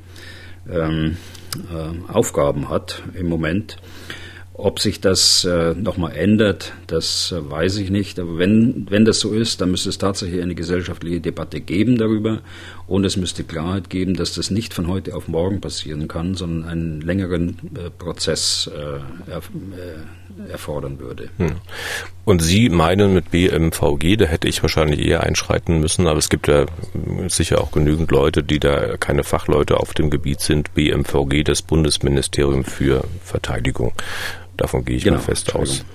[0.73, 1.19] ähm,
[1.71, 3.77] äh, Aufgaben hat im Moment.
[4.55, 8.19] Ob sich das äh, nochmal ändert, das äh, weiß ich nicht.
[8.19, 12.41] Aber wenn, wenn das so ist, dann müsste es tatsächlich eine gesellschaftliche Debatte geben darüber.
[12.91, 16.69] Und es müsste Klarheit geben, dass das nicht von heute auf morgen passieren kann, sondern
[16.69, 21.29] einen längeren äh, Prozess äh, er, äh, erfordern würde.
[21.37, 21.53] Hm.
[22.25, 26.49] Und Sie meinen mit BMVG, da hätte ich wahrscheinlich eher einschreiten müssen, aber es gibt
[26.49, 26.67] ja
[27.29, 30.75] sicher auch genügend Leute, die da keine Fachleute auf dem Gebiet sind.
[30.75, 33.93] BMVG, das Bundesministerium für Verteidigung.
[34.61, 35.87] Davon gehe ich genau, mal fest aus.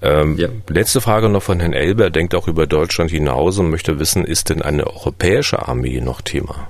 [0.00, 0.48] Ähm, ja.
[0.70, 4.48] Letzte Frage noch von Herrn Elber, denkt auch über Deutschland hinaus und möchte wissen, ist
[4.48, 6.66] denn eine europäische Armee noch Thema?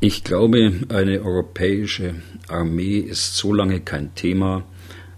[0.00, 2.16] Ich glaube, eine europäische
[2.48, 4.64] Armee ist so lange kein Thema,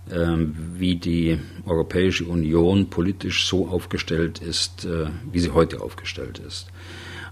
[0.09, 6.69] ähm, wie die Europäische Union politisch so aufgestellt ist, äh, wie sie heute aufgestellt ist.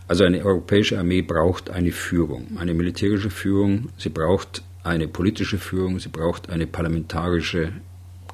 [0.09, 5.99] Also eine europäische Armee braucht eine Führung, eine militärische Führung, sie braucht eine politische Führung,
[5.99, 7.72] sie braucht eine parlamentarische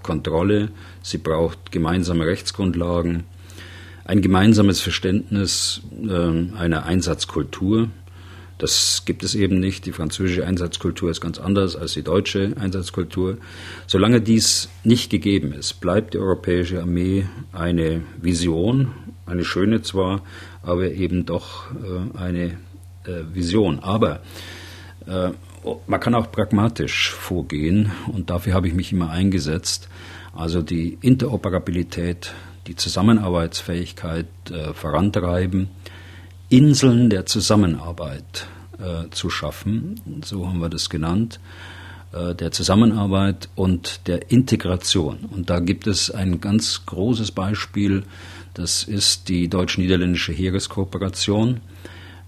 [0.03, 0.69] Kontrolle,
[1.03, 3.25] sie braucht gemeinsame Rechtsgrundlagen,
[4.05, 7.89] ein gemeinsames Verständnis äh, einer Einsatzkultur,
[8.63, 9.87] das gibt es eben nicht.
[9.87, 13.39] Die französische Einsatzkultur ist ganz anders als die deutsche Einsatzkultur.
[13.89, 18.93] Solange dies nicht gegeben ist, bleibt die europäische Armee eine Vision,
[19.27, 20.23] eine schöne zwar,
[20.63, 22.45] aber eben doch äh, eine
[23.05, 23.81] äh, Vision.
[23.81, 24.21] Aber
[25.09, 25.31] äh,
[25.87, 29.89] man kann auch pragmatisch vorgehen und dafür habe ich mich immer eingesetzt.
[30.35, 32.33] Also die Interoperabilität,
[32.67, 35.69] die Zusammenarbeitsfähigkeit äh, vorantreiben
[36.49, 38.47] Inseln der Zusammenarbeit
[38.79, 41.41] äh, zu schaffen, so haben wir das genannt,
[42.13, 45.21] äh, der Zusammenarbeit und der Integration.
[45.31, 48.05] Und da gibt es ein ganz großes Beispiel,
[48.55, 51.61] das ist die deutsch-niederländische Heereskooperation.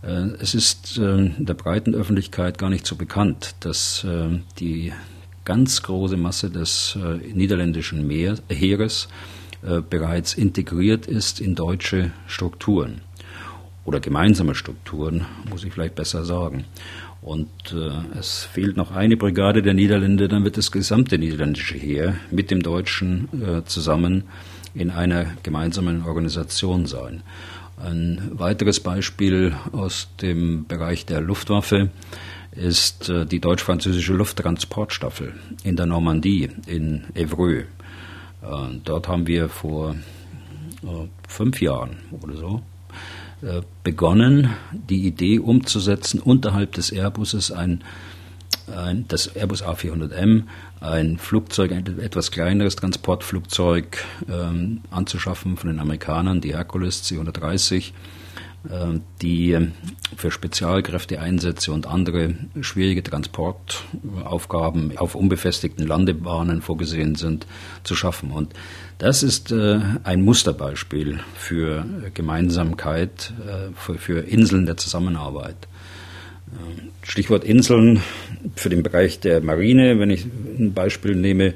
[0.05, 4.93] Äh, es ist äh, der breiten Öffentlichkeit gar nicht so bekannt, dass äh, die
[5.45, 6.97] ganz große Masse des
[7.35, 8.09] niederländischen
[8.49, 9.09] Heeres
[9.91, 13.03] bereits integriert ist in deutsche Strukturen
[13.85, 16.65] oder gemeinsame Strukturen, muss ich vielleicht besser sagen.
[17.21, 22.17] Und äh, es fehlt noch eine Brigade der Niederländer, dann wird das gesamte niederländische Heer
[22.31, 24.25] mit dem Deutschen äh, zusammen
[24.75, 27.23] in einer gemeinsamen Organisation sein.
[27.77, 31.91] Ein weiteres Beispiel aus dem Bereich der Luftwaffe
[32.53, 35.35] ist äh, die deutsch-französische Lufttransportstaffel
[35.65, 37.65] in der Normandie in Evreux.
[38.43, 38.47] Äh,
[38.85, 39.97] dort haben wir vor
[40.83, 40.87] äh,
[41.29, 42.63] fünf Jahren oder so
[43.83, 47.85] begonnen, die Idee umzusetzen, unterhalb des Airbuses ein,
[48.75, 50.45] ein das Airbus A400M,
[50.85, 57.93] ein Flugzeug, ein etwas kleineres Transportflugzeug ähm, anzuschaffen von den Amerikanern, die Hercules C-130
[58.69, 59.59] äh, die
[60.17, 67.47] für Spezialkräfteeinsätze und andere schwierige Transportaufgaben auf unbefestigten Landebahnen vorgesehen sind,
[67.83, 68.31] zu schaffen.
[68.31, 68.53] Und
[68.99, 75.57] das ist äh, ein Musterbeispiel für Gemeinsamkeit, äh, für Inseln der Zusammenarbeit.
[77.03, 78.03] Stichwort Inseln
[78.57, 81.55] für den Bereich der Marine, wenn ich ein Beispiel nehme,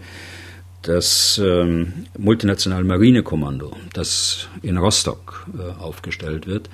[0.83, 6.71] das ähm, multinationale Marinekommando, das in Rostock äh, aufgestellt wird,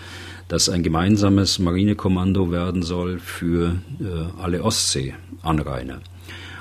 [0.49, 6.01] das ein gemeinsames Marinekommando werden soll für äh, alle Ostseeanrainer.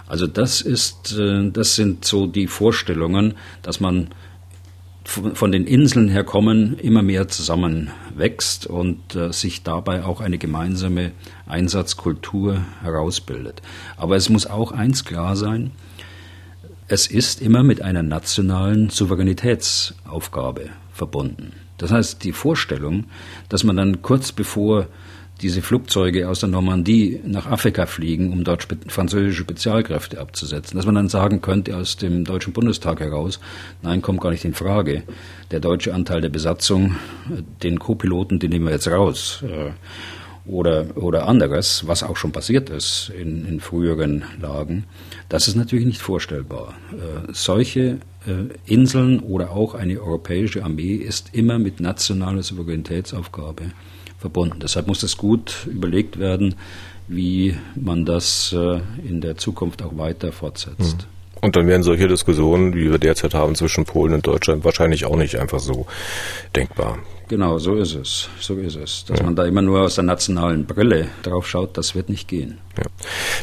[0.08, 4.10] Also das ist, äh, das sind so die Vorstellungen, dass man
[5.34, 11.12] von den Inseln her kommen, immer mehr zusammenwächst und äh, sich dabei auch eine gemeinsame
[11.46, 13.62] Einsatzkultur herausbildet.
[13.98, 15.72] Aber es muss auch eins klar sein,
[16.88, 21.54] es ist immer mit einer nationalen Souveränitätsaufgabe verbunden.
[21.78, 23.06] Das heißt, die Vorstellung,
[23.50, 24.88] dass man dann kurz bevor
[25.42, 30.96] diese Flugzeuge aus der Normandie nach Afrika fliegen, um dort französische Spezialkräfte abzusetzen, dass man
[30.96, 33.40] dann sagen könnte aus dem Deutschen Bundestag heraus,
[33.82, 35.04] nein, kommt gar nicht in Frage.
[35.52, 36.96] Der deutsche Anteil der Besatzung,
[37.62, 39.44] den Co-Piloten, den nehmen wir jetzt raus.
[39.44, 39.72] Äh,
[40.46, 44.86] oder, oder anderes, was auch schon passiert ist in, in früheren Lagen,
[45.30, 46.74] das ist natürlich nicht vorstellbar.
[46.92, 53.72] Äh, solche äh, Inseln oder auch eine europäische Armee ist immer mit nationaler Souveränitätsaufgabe
[54.24, 54.60] verbunden.
[54.62, 56.56] Deshalb muss es gut überlegt werden,
[57.10, 60.98] wie man das äh, in der Zukunft auch weiter fortsetzt.
[60.98, 61.42] Mhm.
[61.42, 65.18] Und dann wären solche Diskussionen, wie wir derzeit haben zwischen Polen und Deutschland, wahrscheinlich auch
[65.18, 65.88] nicht einfach so
[66.56, 67.00] denkbar.
[67.34, 68.30] Genau, so ist es.
[68.40, 69.06] So ist es.
[69.06, 69.26] Dass ja.
[69.26, 72.60] man da immer nur aus der nationalen Brille drauf schaut, das wird nicht gehen.
[72.78, 72.84] Ja.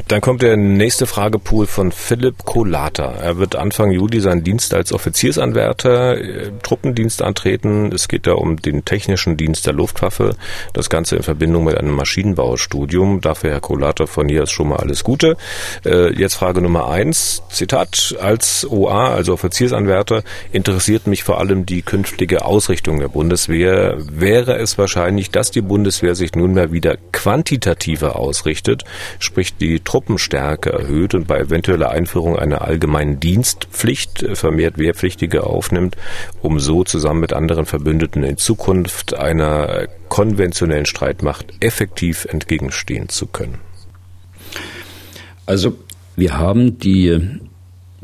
[0.08, 3.14] Dann kommt der nächste Fragepool von Philipp Kolata.
[3.20, 7.92] Er wird Anfang Juli seinen Dienst als Offiziersanwärter äh, Truppendienst antreten.
[7.92, 10.36] Es geht da um den technischen Dienst der Luftwaffe.
[10.72, 13.20] Das Ganze in Verbindung mit einem Maschinenbaustudium.
[13.20, 15.36] Dafür, Herr Kolata, von hier ist schon mal alles Gute.
[15.84, 17.42] Äh, jetzt Frage Nummer eins.
[17.50, 18.16] Zitat.
[18.20, 20.22] Als OA, also Offiziersanwärter,
[20.52, 25.62] interessiert mich vor allem die künftige Ausrichtung der Bundeswehr äh, wäre es wahrscheinlich, dass die
[25.62, 28.84] Bundeswehr sich nunmehr wieder quantitativer ausrichtet,
[29.18, 35.96] sprich die Truppenstärke erhöht und bei eventueller Einführung einer allgemeinen Dienstpflicht vermehrt Wehrpflichtige aufnimmt,
[36.42, 43.58] um so zusammen mit anderen Verbündeten in Zukunft einer konventionellen Streitmacht effektiv entgegenstehen zu können.
[45.46, 45.76] Also
[46.16, 47.40] wir haben die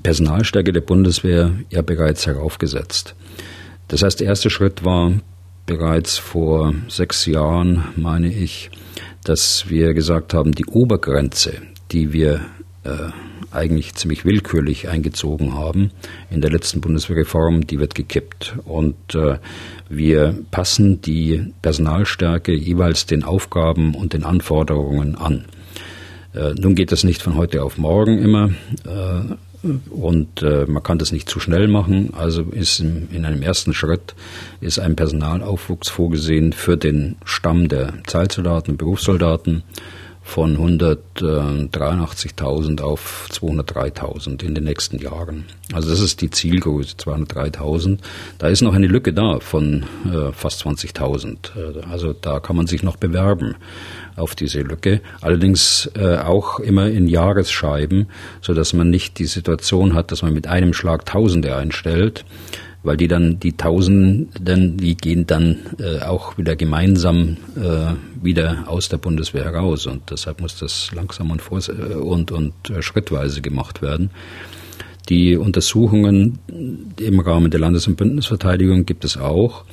[0.02, 3.14] Personalstärke der Bundeswehr ja bereits heraufgesetzt.
[3.88, 5.12] Das heißt, der erste Schritt war
[5.66, 8.70] bereits vor sechs Jahren, meine ich,
[9.24, 11.54] dass wir gesagt haben, die Obergrenze,
[11.90, 12.40] die wir
[12.84, 13.10] äh,
[13.50, 15.90] eigentlich ziemlich willkürlich eingezogen haben
[16.30, 18.56] in der letzten Bundeswehrreform, die wird gekippt.
[18.64, 19.38] Und äh,
[19.88, 25.46] wir passen die Personalstärke jeweils den Aufgaben und den Anforderungen an.
[26.34, 28.50] Äh, nun geht das nicht von heute auf morgen immer.
[28.84, 29.34] Äh,
[29.90, 32.12] und äh, man kann das nicht zu schnell machen.
[32.16, 34.14] Also ist in, in einem ersten Schritt
[34.60, 39.62] ist ein Personalaufwuchs vorgesehen für den Stamm der Zeitsoldaten Berufssoldaten
[40.26, 45.44] von 183.000 auf 203.000 in den nächsten Jahren.
[45.72, 48.00] Also das ist die Zielgröße, 203.000.
[48.38, 51.56] Da ist noch eine Lücke da von äh, fast 20.000.
[51.56, 53.54] Äh, also da kann man sich noch bewerben
[54.16, 55.00] auf diese Lücke.
[55.20, 58.06] Allerdings äh, auch immer in Jahresscheiben,
[58.40, 62.24] so dass man nicht die Situation hat, dass man mit einem Schlag Tausende einstellt,
[62.82, 68.88] weil die dann die Tausenden, die gehen dann äh, auch wieder gemeinsam äh, wieder aus
[68.88, 73.82] der Bundeswehr heraus und deshalb muss das langsam und, äh, und, und äh, schrittweise gemacht
[73.82, 74.10] werden.
[75.08, 76.38] Die Untersuchungen
[76.98, 79.64] im Rahmen der Landes- und Bündnisverteidigung gibt es auch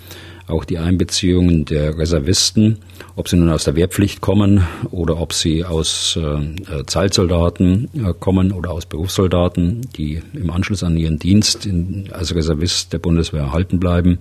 [0.47, 2.79] auch die Einbeziehungen der Reservisten,
[3.15, 8.51] ob sie nun aus der Wehrpflicht kommen oder ob sie aus äh, Zeitsoldaten äh, kommen
[8.51, 13.79] oder aus Berufssoldaten, die im Anschluss an ihren Dienst in, als Reservist der Bundeswehr erhalten
[13.79, 14.19] bleiben.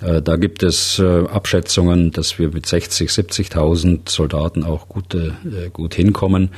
[0.00, 5.32] Äh, da gibt es äh, Abschätzungen, dass wir mit 60, 70.000 Soldaten auch gut, äh,
[5.72, 6.50] gut hinkommen,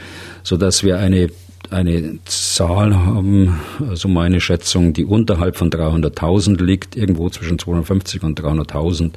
[0.42, 1.30] so dass wir eine
[1.68, 8.40] eine Zahl haben, also meine Schätzung, die unterhalb von 300.000 liegt, irgendwo zwischen 250 und
[8.40, 9.12] 300.000,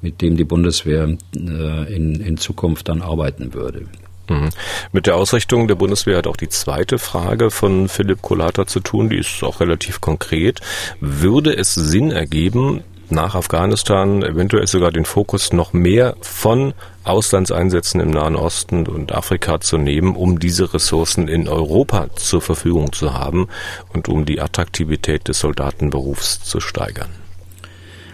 [0.00, 3.86] mit dem die Bundeswehr äh, in, in Zukunft dann arbeiten würde.
[4.28, 4.50] Mhm.
[4.92, 9.08] Mit der Ausrichtung der Bundeswehr hat auch die zweite Frage von Philipp Kolata zu tun,
[9.08, 10.60] die ist auch relativ konkret.
[11.00, 18.10] Würde es Sinn ergeben, nach Afghanistan eventuell sogar den Fokus noch mehr von Auslandseinsätzen im
[18.10, 23.48] Nahen Osten und Afrika zu nehmen, um diese Ressourcen in Europa zur Verfügung zu haben
[23.92, 27.10] und um die Attraktivität des Soldatenberufs zu steigern.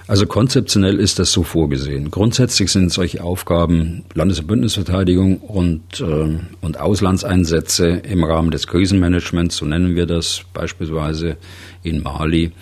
[0.09, 2.11] Also konzeptionell ist das so vorgesehen.
[2.11, 9.59] Grundsätzlich sind solche Aufgaben Landes- und Bündnisverteidigung und, äh, und Auslandseinsätze im Rahmen des Krisenmanagements,
[9.59, 11.37] so nennen wir das beispielsweise
[11.83, 12.53] in Mali,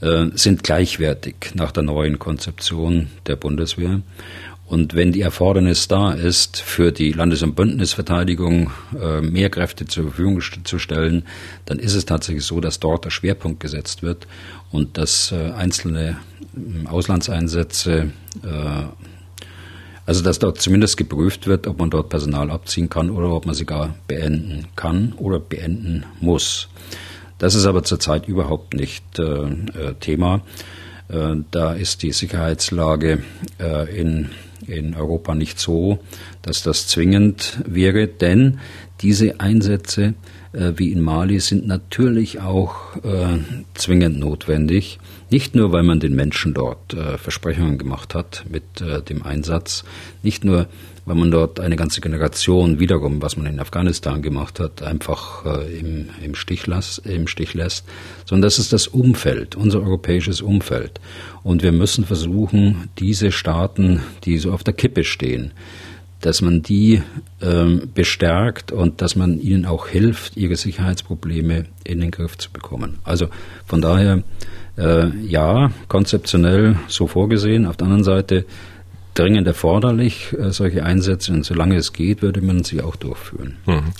[0.00, 4.00] sind gleichwertig nach der neuen Konzeption der Bundeswehr.
[4.68, 10.04] Und wenn die Erfordernis da ist, für die Landes- und Bündnisverteidigung äh, mehr Kräfte zur
[10.04, 11.24] Verfügung zu stellen,
[11.64, 14.26] dann ist es tatsächlich so, dass dort der Schwerpunkt gesetzt wird
[14.70, 16.18] und dass äh, einzelne
[16.54, 18.10] ähm, Auslandseinsätze,
[20.08, 23.54] also dass dort zumindest geprüft wird, ob man dort Personal abziehen kann oder ob man
[23.54, 26.68] sie gar beenden kann oder beenden muss.
[27.38, 30.42] Das ist aber zurzeit überhaupt nicht äh, äh, Thema.
[31.08, 33.22] Äh, da ist die Sicherheitslage
[33.60, 34.30] äh, in,
[34.66, 35.98] in Europa nicht so,
[36.42, 38.58] dass das zwingend wäre, denn
[39.00, 40.14] diese Einsätze
[40.52, 43.38] äh, wie in Mali sind natürlich auch äh,
[43.74, 44.98] zwingend notwendig.
[45.30, 48.62] Nicht nur, weil man den Menschen dort Versprechungen gemacht hat mit
[49.10, 49.84] dem Einsatz,
[50.22, 50.68] nicht nur,
[51.08, 55.78] weil man dort eine ganze Generation wiederum, was man in Afghanistan gemacht hat, einfach äh,
[55.78, 57.86] im, im, Stich las, im Stich lässt,
[58.26, 61.00] sondern das ist das Umfeld, unser europäisches Umfeld.
[61.42, 65.52] Und wir müssen versuchen, diese Staaten, die so auf der Kippe stehen,
[66.20, 67.02] dass man die
[67.40, 72.98] ähm, bestärkt und dass man ihnen auch hilft, ihre Sicherheitsprobleme in den Griff zu bekommen.
[73.04, 73.28] Also
[73.66, 74.22] von daher,
[74.76, 77.66] äh, ja, konzeptionell so vorgesehen.
[77.66, 78.44] Auf der anderen Seite
[79.18, 81.32] dringend erforderlich, äh, solche Einsätze.
[81.32, 83.56] Und solange es geht, würde man sie auch durchführen.
[83.66, 83.92] Mhm.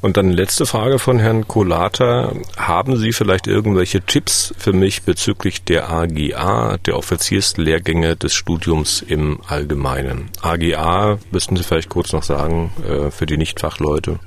[0.00, 2.32] Und dann letzte Frage von Herrn Kolata.
[2.56, 9.40] Haben Sie vielleicht irgendwelche Tipps für mich bezüglich der AGA, der Offizierslehrgänge des Studiums im
[9.46, 10.30] Allgemeinen?
[10.42, 14.18] AGA, müssten Sie vielleicht kurz noch sagen, äh, für die Nichtfachleute?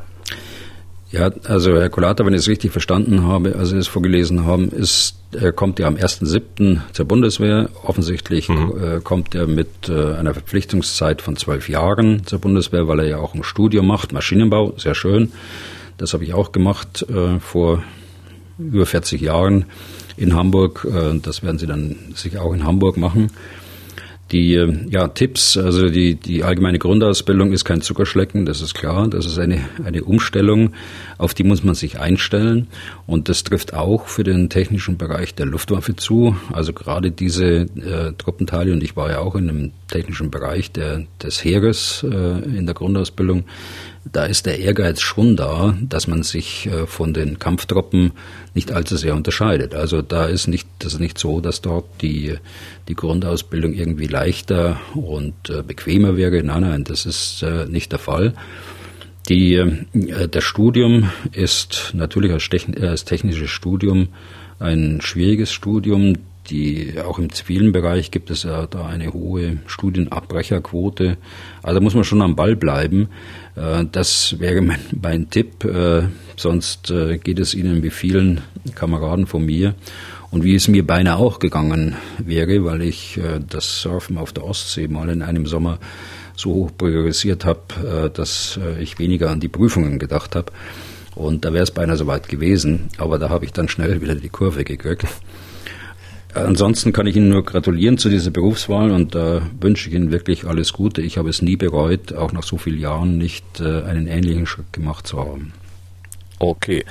[1.10, 4.70] Ja, also Herr Kolata, wenn ich es richtig verstanden habe, als Sie es vorgelesen haben,
[4.70, 6.82] ist, er kommt ja am 1.7.
[6.92, 7.70] zur Bundeswehr.
[7.84, 8.74] Offensichtlich mhm.
[8.82, 13.18] äh, kommt er mit äh, einer Verpflichtungszeit von zwölf Jahren zur Bundeswehr, weil er ja
[13.20, 15.32] auch ein Studium macht, Maschinenbau, sehr schön.
[15.98, 17.84] Das habe ich auch gemacht äh, vor
[18.60, 19.66] über 40 Jahren
[20.18, 20.86] in Hamburg.
[20.90, 23.32] Äh, das werden Sie dann sicher auch in Hamburg machen.
[24.32, 24.52] Die
[24.90, 29.08] ja, Tipps, also die, die allgemeine Grundausbildung ist kein Zuckerschlecken, das ist klar.
[29.08, 30.74] Das ist eine, eine Umstellung,
[31.18, 32.68] auf die muss man sich einstellen.
[33.06, 36.36] Und das trifft auch für den technischen Bereich der Luftwaffe zu.
[36.52, 41.06] Also gerade diese äh, Truppenteile, und ich war ja auch in einem technischen Bereich der,
[41.24, 43.46] des Heeres äh, in der Grundausbildung,
[44.12, 48.12] da ist der Ehrgeiz schon da, dass man sich äh, von den Kampftruppen
[48.54, 49.74] nicht allzu sehr unterscheidet.
[49.74, 52.36] Also da ist nicht, das ist nicht so, dass dort die,
[52.88, 56.44] die Grundausbildung irgendwie leichter und äh, bequemer wäre.
[56.44, 58.34] Nein, nein, das ist äh, nicht der Fall.
[59.30, 59.62] Die,
[60.32, 64.08] das Studium ist natürlich als, technisches Studium
[64.58, 66.14] ein schwieriges Studium.
[66.50, 71.18] Die, auch im zivilen Bereich gibt es ja da eine hohe Studienabbrecherquote.
[71.62, 73.10] Also muss man schon am Ball bleiben.
[73.58, 75.64] Äh, das wäre mein, mein Tipp.
[75.66, 76.04] Äh,
[76.36, 78.42] sonst äh, geht es Ihnen wie vielen
[78.76, 79.76] Kameraden von mir
[80.30, 83.18] und wie es mir beinahe auch gegangen wäre, weil ich
[83.50, 85.80] das Surfen auf der Ostsee mal in einem Sommer
[86.36, 90.52] so hoch priorisiert habe, dass ich weniger an die Prüfungen gedacht habe.
[91.16, 94.28] Und da wäre es beinahe soweit gewesen, aber da habe ich dann schnell wieder die
[94.28, 95.06] Kurve gekriegt.
[96.46, 100.12] Ansonsten kann ich Ihnen nur gratulieren zu dieser Berufswahl und da äh, wünsche ich Ihnen
[100.12, 101.02] wirklich alles Gute.
[101.02, 104.72] Ich habe es nie bereut, auch nach so vielen Jahren nicht äh, einen ähnlichen Schritt
[104.74, 105.54] gemacht zu haben.
[106.40, 106.84] Okay.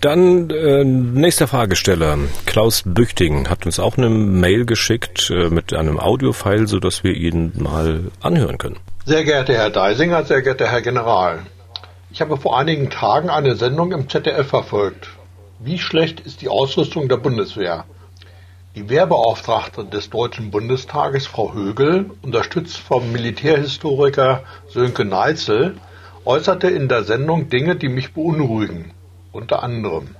[0.00, 2.18] Dann äh, nächster Fragesteller.
[2.46, 7.52] Klaus Büchting hat uns auch eine Mail geschickt äh, mit einem Audiofile, sodass wir ihn
[7.58, 8.78] mal anhören können.
[9.04, 11.40] Sehr geehrter Herr Deisinger, sehr geehrter Herr General.
[12.10, 15.08] Ich habe vor einigen Tagen eine Sendung im ZDF verfolgt.
[15.58, 17.84] Wie schlecht ist die Ausrüstung der Bundeswehr?
[18.76, 25.74] Die Wehrbeauftragte des Deutschen Bundestages, Frau Högel, unterstützt vom Militärhistoriker Sönke Neitzel,
[26.24, 28.92] äußerte in der Sendung Dinge, die mich beunruhigen.
[29.32, 30.14] Unter anderem: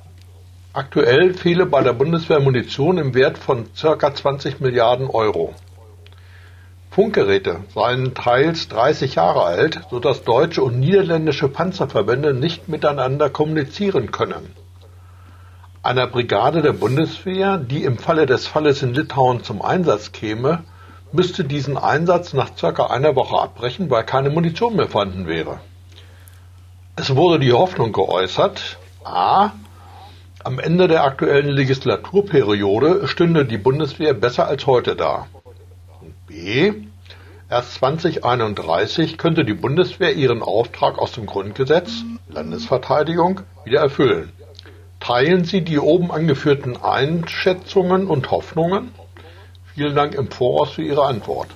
[0.72, 4.12] Aktuell fehle bei der Bundeswehr Munition im Wert von ca.
[4.12, 5.54] 20 Milliarden Euro.
[6.90, 14.10] Funkgeräte seien teils 30 Jahre alt, so dass deutsche und niederländische Panzerverbände nicht miteinander kommunizieren
[14.10, 14.56] können
[15.82, 20.64] einer Brigade der Bundeswehr, die im Falle des Falles in Litauen zum Einsatz käme,
[21.12, 25.60] müsste diesen Einsatz nach circa einer Woche abbrechen, weil keine Munition mehr vorhanden wäre.
[26.96, 29.52] Es wurde die Hoffnung geäußert, a.
[30.44, 35.26] Am Ende der aktuellen Legislaturperiode stünde die Bundeswehr besser als heute da.
[36.00, 36.72] Und b.
[37.48, 44.32] Erst 2031 könnte die Bundeswehr ihren Auftrag aus dem Grundgesetz Landesverteidigung wieder erfüllen.
[45.00, 48.90] Teilen Sie die oben angeführten Einschätzungen und Hoffnungen?
[49.74, 51.48] Vielen Dank im Voraus für Ihre Antwort.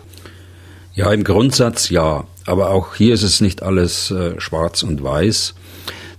[0.95, 2.25] Ja, im Grundsatz ja.
[2.47, 5.55] Aber auch hier ist es nicht alles äh, schwarz und weiß.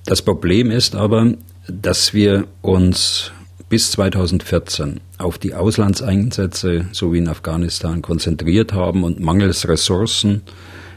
[0.06, 1.34] Das Problem ist aber,
[1.68, 3.32] dass wir uns
[3.70, 10.44] bis 2014 auf die Auslandseinsätze sowie in Afghanistan konzentriert haben und mangels Ressourcen,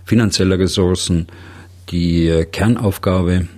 [0.04, 1.28] finanzieller Ressourcen,
[1.90, 3.48] die äh, Kernaufgabe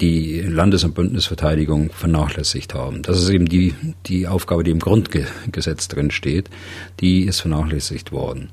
[0.00, 3.02] die Landes- und Bündnisverteidigung vernachlässigt haben.
[3.02, 3.74] Das ist eben die,
[4.06, 6.50] die Aufgabe, die im Grundgesetz drin steht,
[7.00, 8.50] die ist vernachlässigt worden.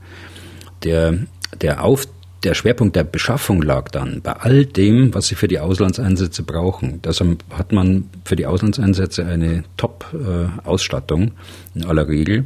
[0.84, 1.18] Der,
[1.60, 2.08] der, Auf,
[2.44, 7.02] der Schwerpunkt der Beschaffung lag dann bei all dem, was sie für die Auslandseinsätze brauchen.
[7.02, 11.32] Deshalb hat man für die Auslandseinsätze eine Top-Ausstattung
[11.74, 12.46] in aller Regel.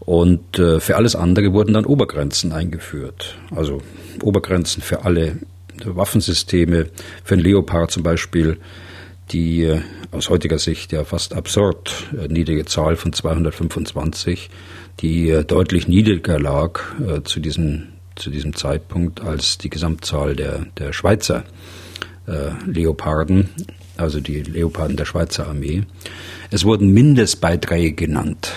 [0.00, 3.36] Und äh, für alles andere wurden dann Obergrenzen eingeführt.
[3.54, 3.82] Also
[4.22, 5.36] Obergrenzen für alle
[5.84, 6.86] Waffensysteme,
[7.24, 8.58] für den Leopard zum Beispiel,
[9.32, 9.80] die äh,
[10.12, 14.50] aus heutiger Sicht ja fast absurd äh, niedrige Zahl von 225,
[15.00, 16.80] die äh, deutlich niedriger lag
[17.24, 21.44] zu diesem, zu diesem Zeitpunkt als die Gesamtzahl der, der Schweizer
[22.66, 23.50] Leoparden,
[23.96, 25.84] also die Leoparden der Schweizer Armee.
[26.50, 28.52] Es wurden Mindestbeiträge genannt,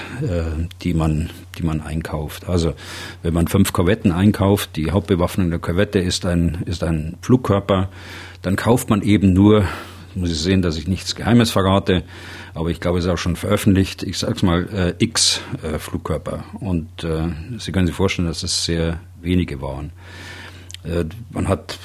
[0.83, 1.29] die man
[1.59, 2.47] die man einkauft.
[2.47, 2.73] Also
[3.21, 7.89] wenn man fünf Korvetten einkauft, die Hauptbewaffnung der Korvette ist ein, ist ein Flugkörper,
[8.41, 9.65] dann kauft man eben nur,
[10.15, 12.03] muss ich sehen, dass ich nichts Geheimes verrate,
[12.53, 16.45] aber ich glaube, es ist auch schon veröffentlicht, ich sag's mal, äh, X äh, Flugkörper.
[16.59, 17.27] Und äh,
[17.57, 19.91] Sie können sich vorstellen, dass es sehr wenige waren.
[20.83, 21.77] Äh, man hat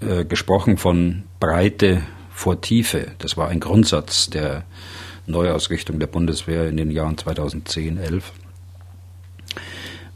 [0.00, 3.12] äh, gesprochen von Breite vor Tiefe.
[3.18, 4.64] Das war ein Grundsatz der
[5.26, 8.32] Neuausrichtung der Bundeswehr in den Jahren 2010, 11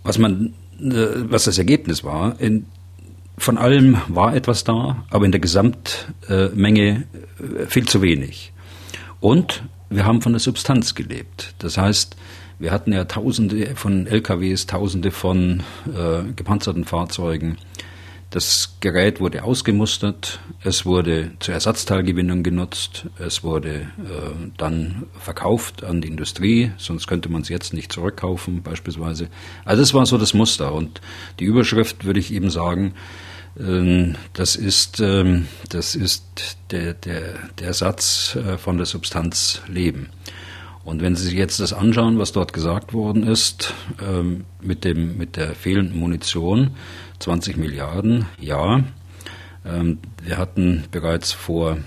[0.06, 2.40] was man, äh, was das Ergebnis war.
[2.40, 2.66] In,
[3.36, 7.04] von allem war etwas da, aber in der Gesamtmenge
[7.38, 8.52] äh, viel zu wenig.
[9.20, 11.54] Und wir haben von der Substanz gelebt.
[11.58, 12.16] Das heißt,
[12.58, 17.58] wir hatten ja Tausende von LKWs, Tausende von äh, gepanzerten Fahrzeugen,
[18.30, 23.86] Das Gerät wurde ausgemustert, es wurde zur Ersatzteilgewinnung genutzt, es wurde äh,
[24.56, 29.28] dann verkauft an die Industrie, sonst könnte man es jetzt nicht zurückkaufen beispielsweise.
[29.64, 31.00] Also das war so das Muster und
[31.38, 32.94] die Überschrift würde ich eben sagen,
[33.58, 36.24] äh, das ist, äh, das ist
[36.72, 40.08] der, der, der Satz äh, von der Substanz Leben.
[40.86, 45.18] Und wenn Sie sich jetzt das anschauen, was dort gesagt worden ist, ähm, mit, dem,
[45.18, 46.76] mit der fehlenden Munition,
[47.18, 48.84] 20 Milliarden, ja.
[49.64, 51.78] Ähm, wir hatten bereits vor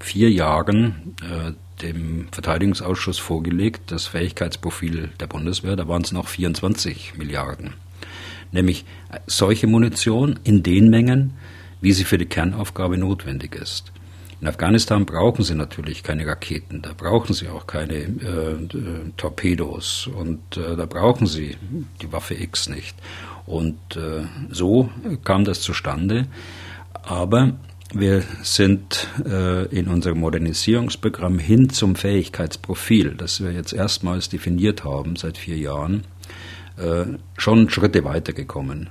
[0.00, 1.52] vier Jahren äh,
[1.82, 7.74] dem Verteidigungsausschuss vorgelegt, das Fähigkeitsprofil der Bundeswehr, da waren es noch 24 Milliarden.
[8.52, 8.84] Nämlich
[9.26, 11.34] solche Munition in den Mengen,
[11.80, 13.92] wie sie für die Kernaufgabe notwendig ist.
[14.42, 18.56] In Afghanistan brauchen sie natürlich keine Raketen, da brauchen sie auch keine äh,
[19.16, 21.56] Torpedos und äh, da brauchen sie
[22.00, 22.96] die Waffe X nicht.
[23.46, 24.90] Und äh, so
[25.22, 26.26] kam das zustande.
[27.04, 27.52] Aber
[27.94, 35.14] wir sind äh, in unserem Modernisierungsprogramm hin zum Fähigkeitsprofil, das wir jetzt erstmals definiert haben
[35.14, 36.02] seit vier Jahren,
[36.78, 37.04] äh,
[37.36, 38.90] schon Schritte weitergekommen.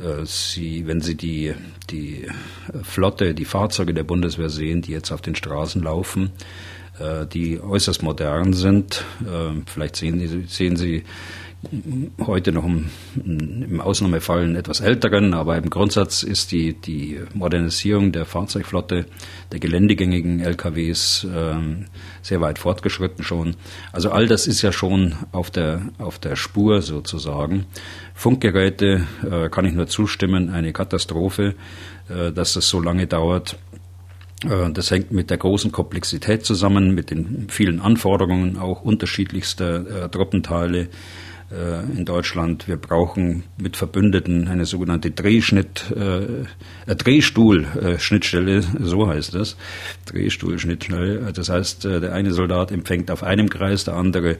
[0.00, 1.54] Äh, Sie, wenn Sie die,
[1.90, 2.26] die
[2.82, 6.30] Flotte, die Fahrzeuge der Bundeswehr sehen, die jetzt auf den Straßen laufen,
[6.98, 11.04] äh, die äußerst modern sind, äh, vielleicht sehen, sehen Sie
[12.24, 12.88] heute noch im,
[13.24, 19.06] im Ausnahmefall einen etwas älteren, aber im Grundsatz ist die, die Modernisierung der Fahrzeugflotte
[19.50, 21.56] der geländegängigen LKWs äh,
[22.22, 23.56] sehr weit fortgeschritten schon.
[23.92, 27.66] Also all das ist ja schon auf der, auf der Spur sozusagen.
[28.14, 31.54] Funkgeräte äh, kann ich nur zustimmen, eine Katastrophe,
[32.08, 33.58] äh, dass das so lange dauert.
[34.44, 40.08] Äh, das hängt mit der großen Komplexität zusammen, mit den vielen Anforderungen auch unterschiedlichster äh,
[40.08, 40.88] Truppenteile
[41.50, 42.68] in Deutschland.
[42.68, 46.42] Wir brauchen mit Verbündeten eine sogenannte Drehschnitt, äh,
[46.86, 49.56] äh Drehstuhl-Schnittstelle, so heißt das.
[50.06, 51.32] Drehstuhl-Schnittstelle.
[51.32, 54.36] Das heißt, äh, der eine Soldat empfängt auf einem Kreis, der andere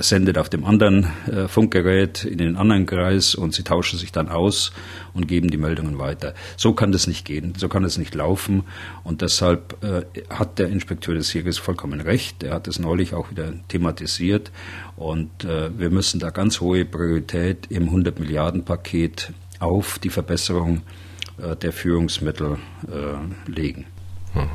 [0.00, 4.28] sendet auf dem anderen äh, Funkgerät in den anderen Kreis und sie tauschen sich dann
[4.28, 4.72] aus
[5.12, 6.34] und geben die Meldungen weiter.
[6.56, 8.64] So kann das nicht gehen, so kann das nicht laufen
[9.02, 12.42] und deshalb äh, hat der Inspekteur des Heeres vollkommen recht.
[12.42, 14.50] Er hat es neulich auch wieder thematisiert
[14.96, 20.82] und äh, wir müssen da ganz hohe Priorität im 100 Milliarden Paket auf die Verbesserung
[21.62, 22.58] der Führungsmittel
[23.46, 23.86] legen.
[24.34, 24.48] Hm.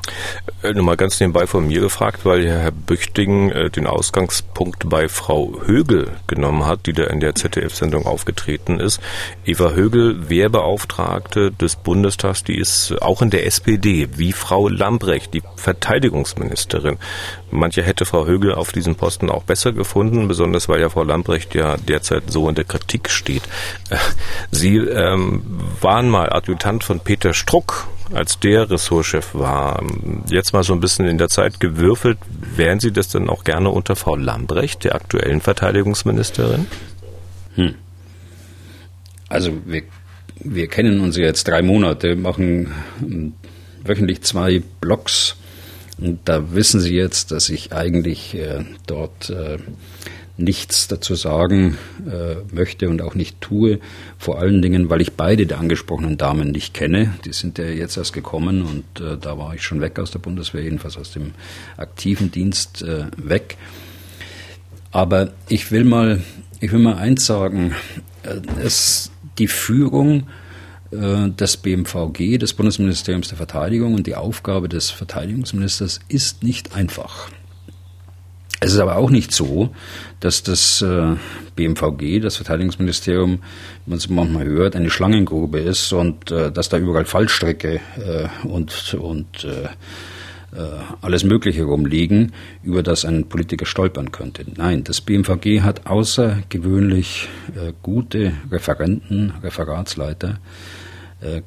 [0.61, 5.53] Äh, Nochmal ganz nebenbei von mir gefragt, weil Herr Büchting äh, den Ausgangspunkt bei Frau
[5.65, 8.99] Högel genommen hat, die da in der ZDF-Sendung aufgetreten ist.
[9.45, 15.43] Eva Högel, Wehrbeauftragte des Bundestags, die ist auch in der SPD, wie Frau Lambrecht, die
[15.55, 16.97] Verteidigungsministerin.
[17.49, 21.55] Mancher hätte Frau Högel auf diesem Posten auch besser gefunden, besonders weil ja Frau Lambrecht
[21.55, 23.43] ja derzeit so in der Kritik steht.
[23.89, 23.97] Äh,
[24.51, 25.43] Sie ähm,
[25.80, 29.84] waren mal Adjutant von Peter Struck, als der Ressortchef war.
[30.30, 32.18] Jetzt mal so ein bisschen in der Zeit gewürfelt.
[32.55, 36.68] Wären Sie das denn auch gerne unter Frau Lambrecht, der aktuellen Verteidigungsministerin?
[37.55, 37.76] Hm.
[39.28, 39.84] Also wir,
[40.39, 42.74] wir kennen uns jetzt drei Monate, machen
[43.84, 45.36] wöchentlich zwei Blogs.
[45.97, 49.57] Und da wissen Sie jetzt, dass ich eigentlich äh, dort äh,
[50.40, 53.80] nichts dazu sagen äh, möchte und auch nicht tue.
[54.18, 57.14] Vor allen Dingen, weil ich beide der angesprochenen Damen nicht kenne.
[57.26, 60.20] Die sind ja jetzt erst gekommen und äh, da war ich schon weg aus der
[60.20, 61.34] Bundeswehr, jedenfalls aus dem
[61.78, 63.58] aktiven Dienst äh, weg.
[64.92, 66.24] Aber ich will mal,
[66.60, 67.76] ich will mal eins sagen.
[68.24, 70.28] Äh, es, die Führung
[70.92, 77.30] äh, des BMVG, des Bundesministeriums der Verteidigung und die Aufgabe des Verteidigungsministers ist nicht einfach.
[78.62, 79.74] Es ist aber auch nicht so,
[80.20, 81.16] dass das äh,
[81.55, 83.39] BMVG, das Verteidigungsministerium,
[83.86, 88.47] wie man es manchmal hört, eine Schlangengrube ist und äh, dass da überall Fallstrecke äh,
[88.47, 89.70] und, und äh,
[90.57, 90.68] äh,
[91.01, 94.43] alles Mögliche rumliegen, über das ein Politiker stolpern könnte.
[94.57, 100.39] Nein, das BMVG hat außergewöhnlich äh, gute Referenten, Referatsleiter,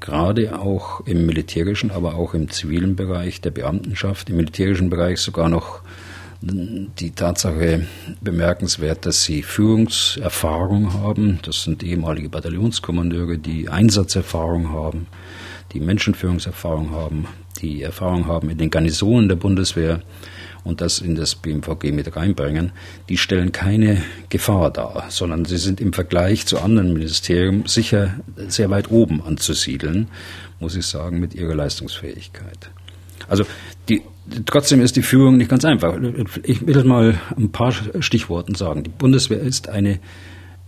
[0.00, 5.48] gerade auch im militärischen, aber auch im zivilen Bereich der Beamtenschaft, im militärischen Bereich sogar
[5.48, 5.80] noch
[6.42, 7.86] die Tatsache
[8.20, 11.38] bemerkenswert, dass sie Führungserfahrung haben.
[11.42, 15.06] Das sind ehemalige Bataillonskommandeure, die Einsatzerfahrung haben,
[15.72, 17.28] die Menschenführungserfahrung haben,
[17.60, 20.02] die Erfahrung haben in den Garnisonen der Bundeswehr
[20.64, 22.72] und das in das BMVG mit reinbringen,
[23.08, 28.14] die stellen keine Gefahr dar, sondern sie sind im Vergleich zu anderen Ministerien sicher
[28.48, 30.08] sehr weit oben anzusiedeln,
[30.58, 32.70] muss ich sagen, mit ihrer Leistungsfähigkeit.
[33.28, 33.44] Also
[33.88, 34.02] die,
[34.46, 35.96] trotzdem ist die Führung nicht ganz einfach.
[36.44, 38.84] Ich will mal ein paar Stichworten sagen.
[38.84, 39.98] Die Bundeswehr ist eine,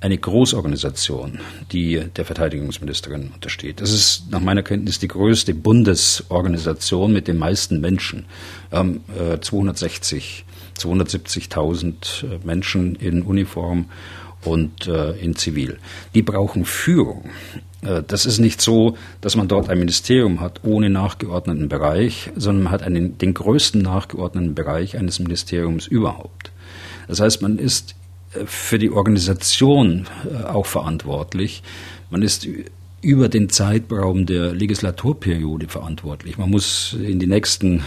[0.00, 1.40] eine Großorganisation,
[1.72, 3.80] die der Verteidigungsministerin untersteht.
[3.80, 8.26] Das ist nach meiner Kenntnis die größte Bundesorganisation mit den meisten Menschen.
[8.72, 10.44] Ähm, äh, 260,
[10.78, 13.86] 270.000 Menschen in Uniform
[14.44, 15.78] und äh, in Zivil.
[16.14, 17.30] Die brauchen Führung.
[17.84, 22.64] Äh, das ist nicht so, dass man dort ein Ministerium hat ohne nachgeordneten Bereich, sondern
[22.64, 26.50] man hat einen, den größten nachgeordneten Bereich eines Ministeriums überhaupt.
[27.08, 27.94] Das heißt, man ist
[28.32, 31.62] äh, für die Organisation äh, auch verantwortlich.
[32.10, 32.46] Man ist
[33.00, 36.38] über den Zeitraum der Legislaturperiode verantwortlich.
[36.38, 37.82] Man muss in die nächsten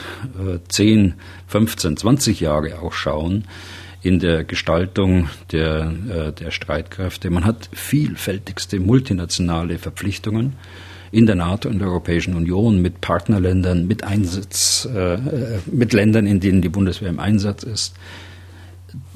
[0.68, 1.16] 10,
[1.48, 3.46] 15, 20 Jahre auch schauen
[4.02, 7.30] in der Gestaltung der, äh, der Streitkräfte.
[7.30, 10.54] Man hat vielfältigste multinationale Verpflichtungen
[11.12, 15.18] in der NATO und der Europäischen Union mit Partnerländern, mit Einsatz, äh,
[15.66, 17.96] mit Ländern, in denen die Bundeswehr im Einsatz ist.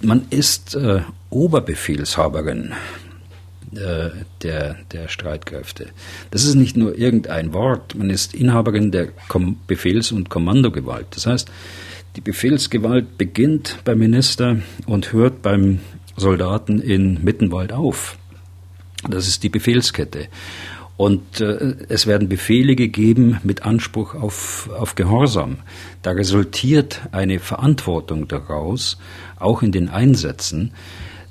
[0.02, 2.74] Man ist äh, Oberbefehlshaberin
[3.74, 4.10] äh,
[4.42, 5.88] der, der Streitkräfte.
[6.30, 11.08] Das ist nicht nur irgendein Wort, man ist Inhaberin der Kom Befehls- und Kommandogewalt.
[11.12, 11.50] Das heißt,
[12.16, 15.80] die Befehlsgewalt beginnt beim Minister und hört beim
[16.18, 18.18] Soldaten in Mittenwald auf.
[19.10, 20.28] Das ist die Befehlskette.
[20.98, 25.58] Und äh, es werden Befehle gegeben mit Anspruch auf, auf Gehorsam.
[26.04, 29.00] Da resultiert eine Verantwortung daraus,
[29.40, 30.74] auch in den Einsätzen.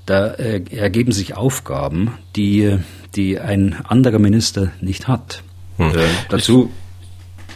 [0.06, 2.78] Da äh, ergeben sich Aufgaben, die,
[3.14, 5.44] die ein anderer Minister nicht hat.
[5.76, 5.90] Hm.
[5.90, 6.72] Äh, dazu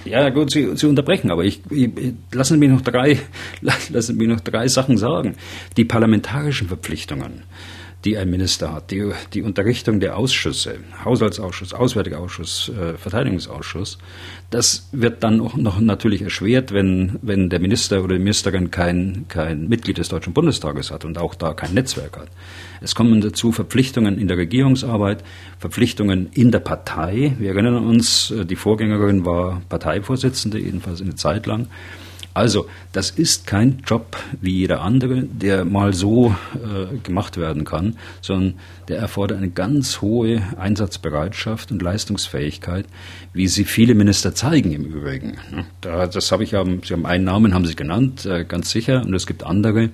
[0.05, 1.91] ja, gut, Sie, Sie unterbrechen, aber ich, ich
[2.33, 3.19] lassen Sie mich noch drei,
[3.61, 5.37] lassen Sie mich noch drei Sachen sagen.
[5.77, 7.43] Die parlamentarischen Verpflichtungen
[8.05, 13.99] die ein Minister hat, die, die Unterrichtung der Ausschüsse, Haushaltsausschuss, Auswärtiger Ausschuss, äh, Verteidigungsausschuss,
[14.51, 19.25] das wird dann auch noch natürlich erschwert, wenn, wenn der Minister oder die Ministerin kein,
[19.29, 22.29] kein Mitglied des Deutschen Bundestages hat und auch da kein Netzwerk hat.
[22.83, 25.25] Es kommen dazu Verpflichtungen in der Regierungsarbeit,
[25.59, 27.35] Verpflichtungen in der Partei.
[27.39, 31.69] Wir erinnern uns, äh, die Vorgängerin war Parteivorsitzende, jedenfalls eine Zeit lang.
[32.35, 37.97] Also, das ist kein Job wie jeder andere, der mal so äh, gemacht werden kann,
[38.21, 38.55] sondern
[38.89, 42.87] der erfordert eine ganz hohe Einsatzbereitschaft und Leistungsfähigkeit,
[43.33, 45.37] wie sie viele Minister zeigen im Übrigen.
[45.81, 49.03] Da, das habe ich ja, Sie haben einen Namen, haben Sie genannt, äh, ganz sicher,
[49.03, 49.91] und es gibt andere,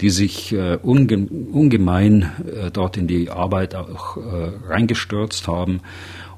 [0.00, 5.80] die sich äh, unge ungemein äh, dort in die Arbeit auch äh, reingestürzt haben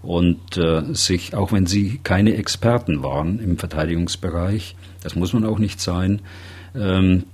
[0.05, 5.61] und äh, sich, auch wenn sie keine Experten waren im Verteidigungsbereich, das muss man auch
[5.61, 6.21] nicht sein,
[6.75, 7.25] ähm,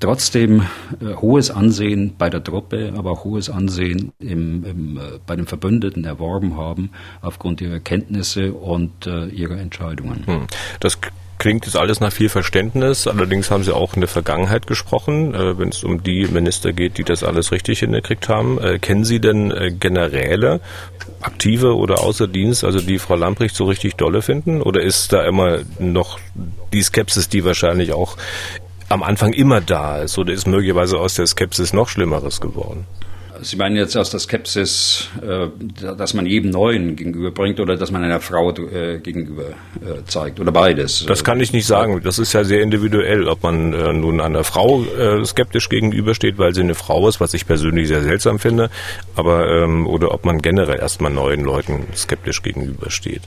[0.00, 0.62] trotzdem
[1.00, 5.46] äh, hohes Ansehen bei der Truppe, aber auch hohes Ansehen im, im, äh, bei den
[5.46, 6.90] Verbündeten erworben haben,
[7.22, 10.26] aufgrund ihrer Kenntnisse und äh, ihrer Entscheidungen.
[10.26, 10.46] Hm.
[10.80, 10.98] Das
[11.44, 13.06] klingt jetzt alles nach viel Verständnis.
[13.06, 16.96] Allerdings haben Sie auch in der Vergangenheit gesprochen, äh, wenn es um die Minister geht,
[16.96, 18.58] die das alles richtig hingekriegt haben.
[18.58, 20.62] Äh, kennen Sie denn äh, Generäle,
[21.20, 24.62] aktive oder außer Dienst, also die Frau Lamprecht so richtig dolle finden?
[24.62, 26.18] Oder ist da immer noch
[26.72, 28.16] die Skepsis, die wahrscheinlich auch
[28.88, 30.16] am Anfang immer da ist?
[30.16, 32.86] Oder ist möglicherweise aus der Skepsis noch Schlimmeres geworden?
[33.44, 35.48] Sie meinen jetzt aus der Skepsis, äh,
[35.94, 40.50] dass man jedem Neuen gegenüberbringt oder dass man einer Frau äh, gegenüber äh, zeigt oder
[40.50, 41.04] beides?
[41.06, 42.00] Das kann ich nicht sagen.
[42.02, 43.70] Das ist ja sehr individuell, ob man
[44.00, 44.82] nun einer Frau
[45.24, 48.70] skeptisch gegenübersteht, weil sie eine Frau ist, was ich persönlich sehr seltsam finde,
[49.14, 53.22] aber ähm, oder ob man generell erstmal neuen Leuten skeptisch gegenübersteht.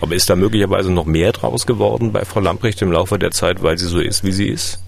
[0.00, 3.62] Aber ist da möglicherweise noch mehr draus geworden bei Frau Lamprecht im Laufe der Zeit,
[3.62, 4.82] weil sie so ist, wie sie ist?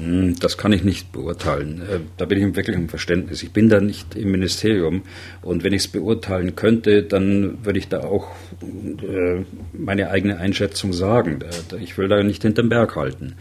[0.00, 1.82] Hm, das kann ich nicht beurteilen.
[1.82, 3.42] Äh, da bin ich wirklich im Verständnis.
[3.42, 5.02] Ich bin da nicht im Ministerium
[5.42, 8.28] und wenn ich es beurteilen könnte, dann würde ich da auch
[8.62, 9.44] äh,
[9.74, 11.40] meine eigene Einschätzung sagen.
[11.80, 13.34] Ich will da nicht hinterm Berg halten.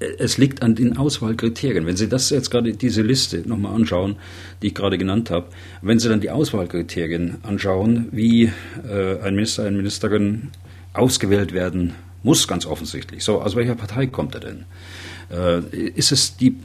[0.00, 1.84] Äh, es liegt an den Auswahlkriterien.
[1.84, 4.16] Wenn Sie das jetzt gerade diese Liste nochmal anschauen,
[4.62, 5.48] die ich gerade genannt habe,
[5.82, 8.50] wenn Sie dann die Auswahlkriterien anschauen, wie
[9.22, 10.50] ein Minister, eine Ministerin
[10.94, 13.24] ausgewählt werden muss, ganz offensichtlich.
[13.24, 14.64] So, aus welcher Partei kommt er denn?
[15.30, 15.60] Äh,
[15.90, 16.56] ist es die,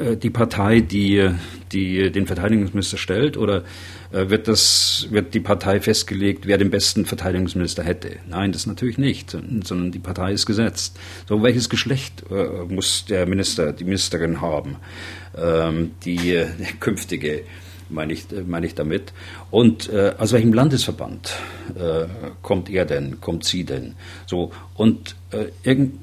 [0.00, 1.30] äh, die Partei, die,
[1.72, 3.62] die den Verteidigungsminister stellt, oder
[4.12, 8.16] äh, wird, das, wird die Partei festgelegt, wer den besten Verteidigungsminister hätte?
[8.28, 10.98] Nein, das natürlich nicht, sondern die Partei ist gesetzt.
[11.28, 12.24] So, welches Geschlecht
[12.68, 14.76] muss der Minister, die Ministerin haben,
[15.36, 16.44] ähm, die
[16.80, 17.42] künftige
[17.88, 19.12] meine ich, meine ich damit.
[19.50, 21.36] Und äh, aus welchem Landesverband
[21.74, 22.06] äh,
[22.42, 23.94] kommt er denn, kommt sie denn?
[24.26, 25.98] So, und äh, irgend,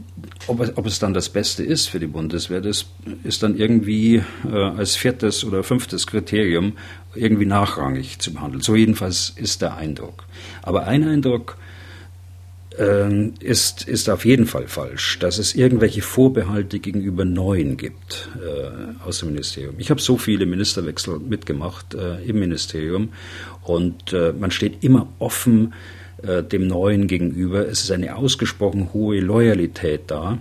[0.48, 2.86] ob es, ob es dann das Beste ist für die Bundeswehr, das
[3.24, 6.74] ist dann irgendwie äh, als viertes oder fünftes Kriterium
[7.16, 8.62] irgendwie nachrangig zu behandeln.
[8.62, 10.26] So jedenfalls ist der Eindruck.
[10.62, 11.58] Aber ein Eindruck
[12.78, 19.06] ähm, ist, ist auf jeden Fall falsch, dass es irgendwelche Vorbehalte gegenüber Neuen gibt äh,
[19.06, 19.76] aus dem Ministerium.
[19.78, 23.10] Ich habe so viele Ministerwechsel mitgemacht äh, im Ministerium
[23.64, 25.74] und äh, man steht immer offen
[26.24, 27.68] äh, dem Neuen gegenüber.
[27.68, 30.40] Es ist eine ausgesprochen hohe Loyalität da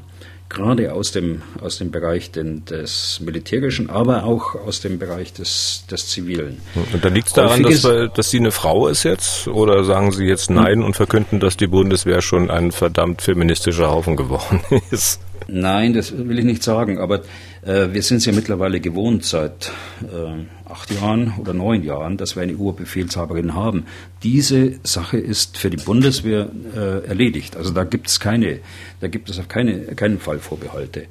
[0.52, 5.84] gerade aus dem, aus dem Bereich den, des Militärischen, aber auch aus dem Bereich des,
[5.90, 6.60] des Zivilen.
[6.92, 9.48] Und dann liegt es daran, dass, dass sie eine Frau ist jetzt?
[9.48, 10.84] Oder sagen Sie jetzt Nein hm.
[10.84, 15.20] und verkünden, dass die Bundeswehr schon ein verdammt feministischer Haufen geworden ist?
[15.48, 17.22] Nein, das will ich nicht sagen, aber
[17.62, 19.72] äh, wir sind es ja mittlerweile gewohnt seit
[20.02, 23.84] äh, acht Jahren oder neun Jahren, dass wir eine Oberbefehlshaberin haben.
[24.22, 27.56] Diese Sache ist für die Bundeswehr äh, erledigt.
[27.56, 28.60] Also da gibt es keine,
[29.00, 31.06] da gibt es auf keine, keinen Fall Vorbehalte.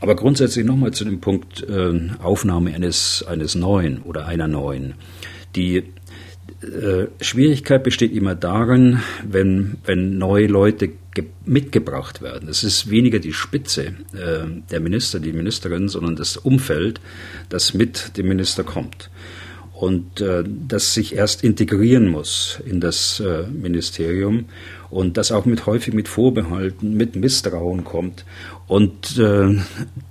[0.00, 4.94] Aber grundsätzlich nochmal zu dem Punkt äh, Aufnahme eines, eines Neuen oder einer Neuen.
[5.54, 5.84] Die
[6.62, 10.90] äh, Schwierigkeit besteht immer darin, wenn, wenn neue Leute
[11.44, 12.48] mitgebracht werden.
[12.48, 17.00] Es ist weniger die Spitze äh, der Minister, die Ministerin, sondern das Umfeld,
[17.48, 19.10] das mit dem Minister kommt.
[19.74, 24.44] Und äh, das sich erst integrieren muss in das äh, Ministerium
[24.90, 28.24] und das auch mit häufig mit Vorbehalten, mit Misstrauen kommt.
[28.68, 29.58] Und äh,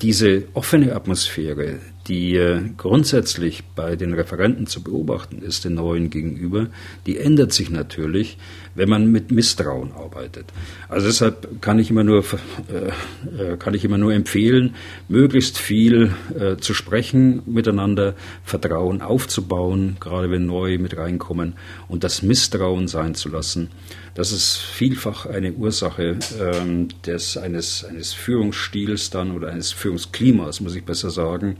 [0.02, 6.68] diese offene Atmosphäre, die äh, grundsätzlich bei den Referenten zu beobachten ist, den neuen gegenüber,
[7.06, 8.38] die ändert sich natürlich,
[8.76, 10.46] wenn man mit Misstrauen arbeitet.
[10.90, 12.24] Also deshalb kann ich immer nur,
[12.70, 14.76] äh, äh, kann ich immer nur empfehlen,
[15.10, 21.56] möglichst viel äh, zu sprechen miteinander, Vertrauen aufzubauen, gerade wenn neue mit reinkommen
[21.88, 23.70] und das Misstrauen sein zu lassen.
[24.14, 30.76] Das ist vielfach eine Ursache ähm, des, eines, eines Führungsstils dann oder eines Führungsklimas, muss
[30.76, 31.58] ich besser sagen,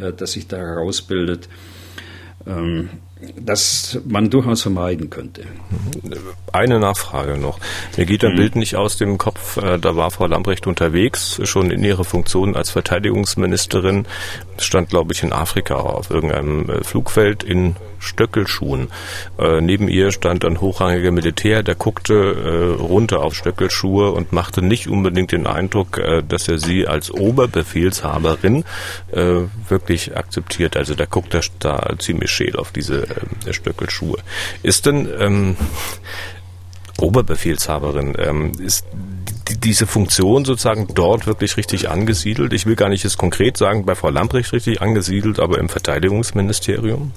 [0.00, 1.48] das sich da herausbildet.
[2.46, 2.88] Ähm,
[3.36, 5.42] das man durchaus vermeiden könnte.
[6.52, 7.58] Eine Nachfrage noch.
[7.96, 8.36] Mir geht ein mhm.
[8.36, 12.56] Bild nicht aus dem Kopf, äh, da war Frau Lambrecht unterwegs, schon in ihrer Funktion
[12.56, 14.06] als Verteidigungsministerin,
[14.58, 18.88] stand, glaube ich, in Afrika auf irgendeinem äh, Flugfeld in Stöckelschuhen.
[19.38, 24.62] Äh, neben ihr stand ein hochrangiger Militär, der guckte äh, runter auf Stöckelschuhe und machte
[24.62, 28.64] nicht unbedingt den Eindruck, äh, dass er sie als Oberbefehlshaberin
[29.68, 30.76] wirklich akzeptiert.
[30.76, 33.06] Also der guckt da ziemlich scheel auf diese
[33.46, 34.18] äh, Stöckelschuhe.
[34.62, 35.56] Ist denn ähm,
[36.98, 38.86] Oberbefehlshaberin, ähm, ist
[39.64, 42.52] diese Funktion sozusagen dort wirklich richtig angesiedelt?
[42.52, 47.12] Ich will gar nicht jetzt konkret sagen, bei Frau Lamprecht richtig angesiedelt, aber im Verteidigungsministerium?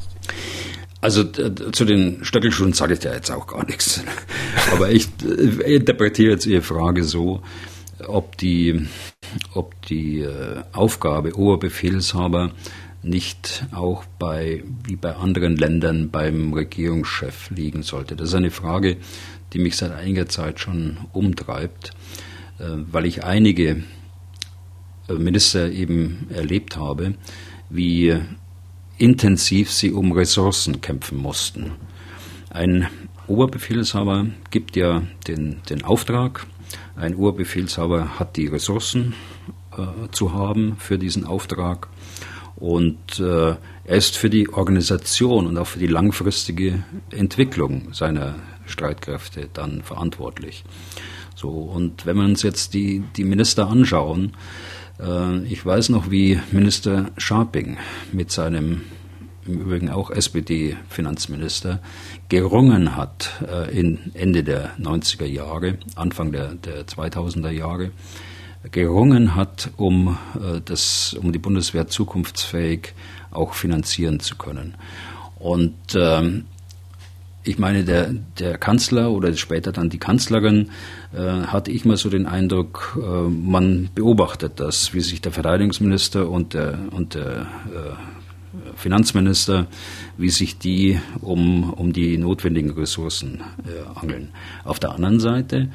[1.02, 4.02] Also zu den Stöckelschuhen sage ich ja jetzt auch gar nichts.
[4.72, 7.42] Aber ich äh, interpretiere jetzt Ihre Frage so,
[8.08, 8.88] ob die,
[9.54, 12.52] ob die äh, Aufgabe Oberbefehlshaber
[13.04, 18.16] nicht auch bei, wie bei anderen Ländern beim Regierungschef liegen sollte.
[18.16, 18.98] Das ist eine Frage,
[19.52, 21.92] die mich seit einiger Zeit schon umtreibt,
[22.60, 23.84] äh, weil ich einige
[25.10, 27.16] Minister eben erlebt habe,
[27.70, 28.18] wie
[28.98, 31.72] intensiv sie um Ressourcen kämpfen mussten.
[32.50, 32.88] Ein
[33.28, 36.46] Oberbefehlshaber gibt ja den, den Auftrag,
[36.96, 39.14] ein Oberbefehlshaber hat die Ressourcen
[39.78, 41.88] äh, zu haben für diesen Auftrag
[42.56, 48.36] und äh, er ist für die Organisation und auch für die langfristige Entwicklung seiner
[48.66, 50.64] Streitkräfte dann verantwortlich.
[51.36, 54.34] So, und wenn wir uns jetzt die, die Minister anschauen,
[55.00, 57.78] äh, ich weiß noch, wie Minister Scharping
[58.12, 58.84] mit seinem
[59.46, 61.82] im Übrigen auch SPD-Finanzminister,
[62.30, 67.92] gerungen hat äh, in Ende der 90er Jahre, Anfang der, der 2000er Jahre,
[68.72, 72.94] gerungen hat, um, äh, das, um die Bundeswehr zukunftsfähig
[73.32, 74.76] auch finanzieren zu können.
[75.40, 76.46] Und ähm,
[77.44, 80.70] ich meine, der, der Kanzler oder später dann die Kanzlerin,
[81.14, 86.30] äh, hatte ich mal so den Eindruck, äh, man beobachtet das, wie sich der Verteidigungsminister
[86.30, 89.68] und der, und der äh, Finanzminister,
[90.18, 94.30] wie sich die um, um die notwendigen Ressourcen äh, angeln.
[94.64, 95.70] Auf der anderen Seite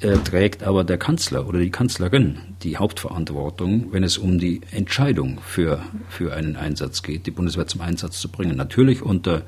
[0.00, 5.40] äh, trägt aber der Kanzler oder die Kanzlerin die Hauptverantwortung, wenn es um die Entscheidung
[5.40, 8.56] für, für einen Einsatz geht, die Bundeswehr zum Einsatz zu bringen.
[8.56, 9.42] Natürlich unter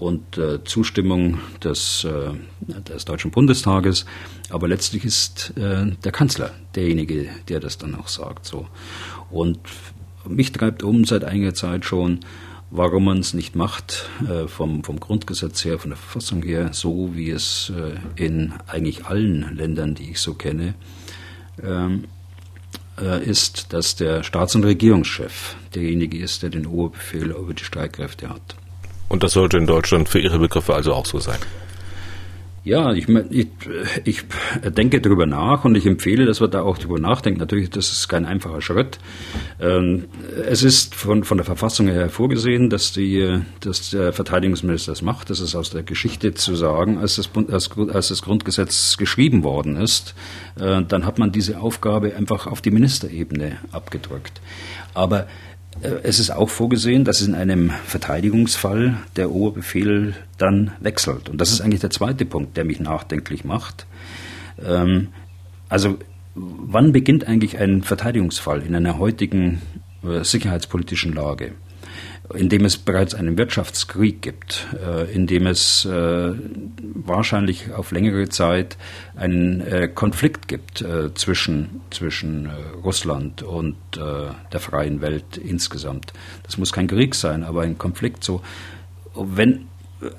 [0.00, 2.32] äh, Zustimmung des, äh,
[2.82, 4.06] des Deutschen Bundestages.
[4.48, 8.46] Aber letztlich ist äh, der Kanzler derjenige, der das dann auch sagt.
[8.46, 8.66] So.
[9.30, 9.58] Und
[10.26, 12.20] mich treibt um seit einiger Zeit schon,
[12.70, 17.10] warum man es nicht macht, äh, vom, vom Grundgesetz her, von der Verfassung her, so
[17.14, 20.74] wie es äh, in eigentlich allen Ländern, die ich so kenne,
[21.62, 22.04] ähm,
[23.00, 28.28] äh, ist, dass der Staats- und Regierungschef derjenige ist, der den Oberbefehl über die Streitkräfte
[28.28, 28.56] hat.
[29.08, 31.38] Und das sollte in Deutschland für Ihre Begriffe also auch so sein?
[32.62, 33.48] Ja, ich, ich,
[34.04, 34.24] ich
[34.76, 37.40] denke darüber nach und ich empfehle, dass wir da auch darüber nachdenken.
[37.40, 38.98] Natürlich, das ist kein einfacher Schritt.
[39.58, 40.04] Ähm,
[40.46, 45.30] es ist von, von der Verfassung her vorgesehen, dass, die, dass der Verteidigungsminister das macht.
[45.30, 49.76] Das ist aus der Geschichte zu sagen, als das, als, als das Grundgesetz geschrieben worden
[49.76, 50.14] ist.
[50.60, 54.42] Äh, dann hat man diese Aufgabe einfach auf die Ministerebene abgedrückt.
[54.92, 55.28] Aber
[55.82, 61.28] es ist auch vorgesehen, dass in einem Verteidigungsfall der Oberbefehl dann wechselt.
[61.28, 63.86] Und das ist eigentlich der zweite Punkt, der mich nachdenklich macht.
[64.62, 65.08] Ähm,
[65.68, 65.98] also
[66.34, 69.62] wann beginnt eigentlich ein Verteidigungsfall in einer heutigen
[70.04, 71.52] äh, sicherheitspolitischen Lage?
[72.34, 76.32] In dem es bereits einen Wirtschaftskrieg gibt, äh, in dem es äh,
[76.94, 78.76] wahrscheinlich auf längere Zeit
[79.16, 80.84] einen äh, Konflikt gibt
[81.14, 82.48] zwischen, zwischen
[82.82, 86.12] Russland und der freien Welt insgesamt.
[86.42, 88.42] Das muss kein Krieg sein, aber ein Konflikt so.
[89.14, 89.66] Wenn,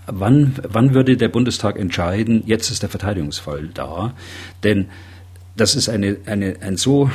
[0.07, 4.13] wann, wann würde der Bundestag entscheiden, jetzt ist der Verteidigungsfall da?
[4.63, 4.89] Denn
[5.61, 7.11] das ist eine, eine, ein, so,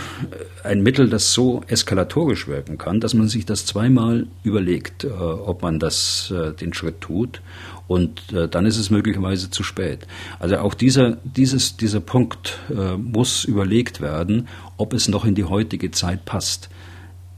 [0.63, 5.63] ein Mittel, das so eskalatorisch wirken kann, dass man sich das zweimal überlegt, äh, ob
[5.63, 7.43] man das, äh, den Schritt tut.
[7.89, 10.07] Und äh, dann ist es möglicherweise zu spät.
[10.39, 15.45] Also auch dieser, dieses, dieser Punkt äh, muss überlegt werden, ob es noch in die
[15.45, 16.69] heutige Zeit passt.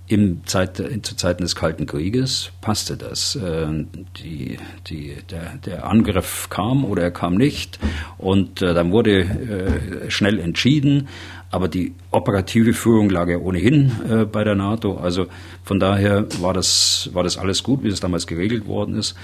[0.09, 3.37] Im Zeit, zu Zeiten des Kalten Krieges passte das.
[3.37, 3.85] Äh,
[4.17, 4.57] die,
[4.87, 7.79] die, der, der, Angriff kam oder er kam nicht
[8.17, 11.09] und äh, dann wurde äh, schnell entschieden,
[11.51, 14.99] aber die operative Führung lag ja ohnehin bei der NATO.
[14.99, 15.27] Also
[15.65, 19.15] von daher war das, war das alles gut, wie es damals geregelt worden ist.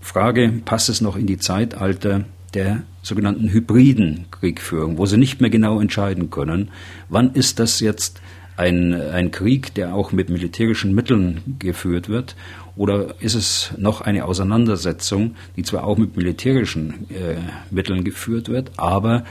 [0.00, 5.50] Frage, passt es noch in die Zeitalter der sogenannten hybriden Kriegführung, wo sie nicht mehr
[5.50, 6.70] genau entscheiden können,
[7.08, 8.20] wann ist das jetzt
[8.58, 12.34] ein, ein Krieg, der auch mit militärischen Mitteln geführt wird?
[12.76, 17.36] Oder ist es noch eine Auseinandersetzung, die zwar auch mit militärischen äh,
[17.70, 19.24] Mitteln geführt wird, aber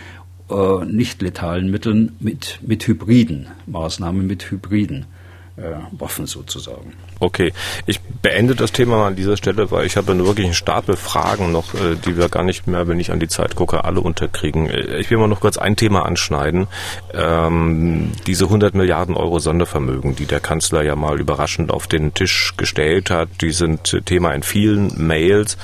[0.49, 5.05] äh, nicht letalen Mitteln, mit, mit hybriden Maßnahmen, mit hybriden
[5.57, 6.93] äh, Waffen sozusagen.
[7.19, 7.53] Okay,
[7.85, 11.51] ich beende das Thema mal an dieser Stelle, weil ich habe wirklich einen Stapel Fragen
[11.51, 14.69] noch, äh, die wir gar nicht mehr, wenn ich an die Zeit gucke, alle unterkriegen.
[14.69, 16.67] Äh, ich will mal noch kurz ein Thema anschneiden.
[17.13, 22.53] Ähm, diese 100 Milliarden Euro Sondervermögen, die der Kanzler ja mal überraschend auf den Tisch
[22.57, 25.57] gestellt hat, die sind Thema in vielen Mails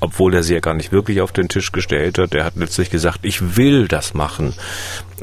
[0.00, 2.34] obwohl er sie ja gar nicht wirklich auf den Tisch gestellt hat.
[2.34, 4.54] Er hat letztlich gesagt, ich will das machen.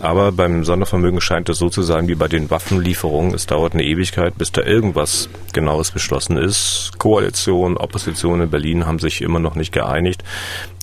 [0.01, 3.33] Aber beim Sondervermögen scheint es so zu sein wie bei den Waffenlieferungen.
[3.33, 6.91] Es dauert eine Ewigkeit, bis da irgendwas Genaues beschlossen ist.
[6.97, 10.23] Koalition, Opposition in Berlin haben sich immer noch nicht geeinigt.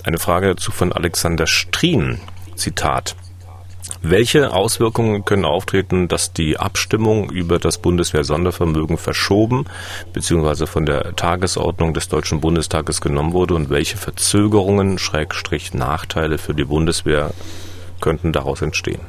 [0.04, 2.20] Eine Frage dazu von Alexander Strien.
[2.56, 3.16] Zitat.
[4.00, 9.66] Welche Auswirkungen können auftreten, dass die Abstimmung über das Bundeswehr-Sondervermögen verschoben
[10.12, 10.66] bzw.
[10.66, 16.64] von der Tagesordnung des Deutschen Bundestages genommen wurde und welche Verzögerungen, Schrägstrich Nachteile für die
[16.64, 17.32] Bundeswehr
[18.00, 19.00] könnten daraus entstehen?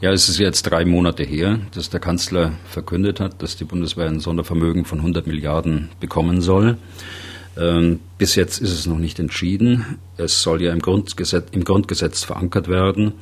[0.00, 4.06] Ja, es ist jetzt drei Monate her, dass der Kanzler verkündet hat, dass die Bundeswehr
[4.06, 6.76] ein Sondervermögen von 100 Milliarden bekommen soll.
[7.58, 9.98] Ähm, bis jetzt ist es noch nicht entschieden.
[10.18, 13.14] Es soll ja im Grundgesetz, im Grundgesetz verankert werden.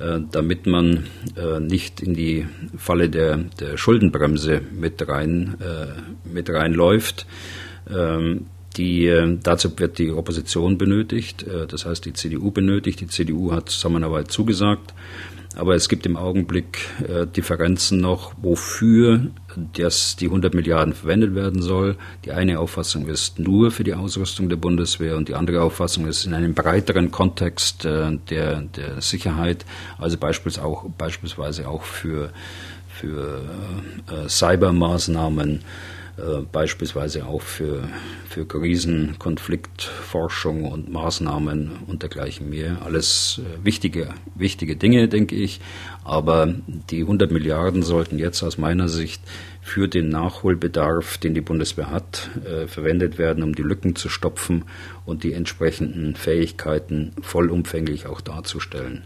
[0.00, 6.50] Äh, damit man äh, nicht in die Falle der, der Schuldenbremse mit, rein, äh, mit
[6.50, 7.26] reinläuft.
[7.88, 13.00] Ähm, die, dazu wird die Opposition benötigt, das heißt die CDU benötigt.
[13.00, 14.94] Die CDU hat Zusammenarbeit zugesagt.
[15.54, 16.78] Aber es gibt im Augenblick
[17.36, 19.30] Differenzen noch, wofür
[19.74, 21.96] das, die 100 Milliarden verwendet werden soll.
[22.24, 26.24] Die eine Auffassung ist nur für die Ausrüstung der Bundeswehr und die andere Auffassung ist
[26.24, 29.64] in einem breiteren Kontext äh, der, der Sicherheit,
[29.98, 32.30] also beispielsweise auch, beispielsweise auch für,
[32.88, 33.42] für
[34.10, 35.62] äh, Cybermaßnahmen
[36.16, 37.88] äh, beispielsweise auch für,
[38.28, 42.82] für Krisenkonfliktforschung und Maßnahmen und dergleichen mehr.
[42.84, 45.60] Alles äh, wichtige, wichtige Dinge, denke ich.
[46.04, 46.54] Aber
[46.90, 49.22] die 100 Milliarden sollten jetzt aus meiner Sicht
[49.60, 54.66] für den Nachholbedarf, den die Bundeswehr hat, äh, verwendet werden, um die Lücken zu stopfen
[55.06, 59.02] und die entsprechenden Fähigkeiten vollumfänglich auch darzustellen.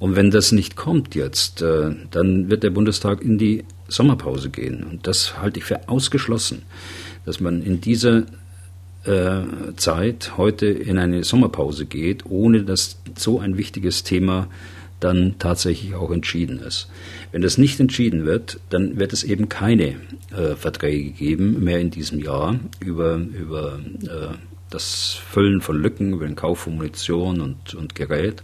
[0.00, 4.84] Und wenn das nicht kommt jetzt, äh, dann wird der Bundestag in die Sommerpause gehen.
[4.84, 6.62] Und das halte ich für ausgeschlossen,
[7.24, 8.24] dass man in dieser
[9.04, 9.42] äh,
[9.76, 14.48] Zeit heute in eine Sommerpause geht, ohne dass so ein wichtiges Thema
[15.00, 16.88] dann tatsächlich auch entschieden ist.
[17.32, 19.96] Wenn das nicht entschieden wird, dann wird es eben keine
[20.36, 24.34] äh, Verträge geben mehr in diesem Jahr über, über äh,
[24.68, 28.42] das Füllen von Lücken, über den Kauf von Munition und, und Gerät